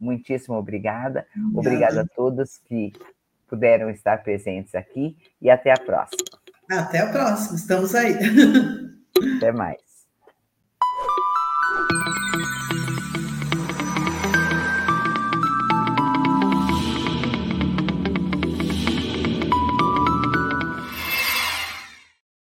Muitíssimo 0.00 0.56
obrigada. 0.56 1.26
Obrigada 1.54 2.02
a 2.02 2.06
todos 2.06 2.58
que 2.58 2.92
puderam 3.48 3.90
estar 3.90 4.22
presentes 4.22 4.74
aqui 4.74 5.16
e 5.40 5.50
até 5.50 5.72
a 5.72 5.76
próxima. 5.76 6.24
Até 6.70 7.00
a 7.00 7.10
próxima, 7.10 7.56
estamos 7.56 7.94
aí. 7.94 8.14
Até 9.36 9.52
mais. 9.52 9.87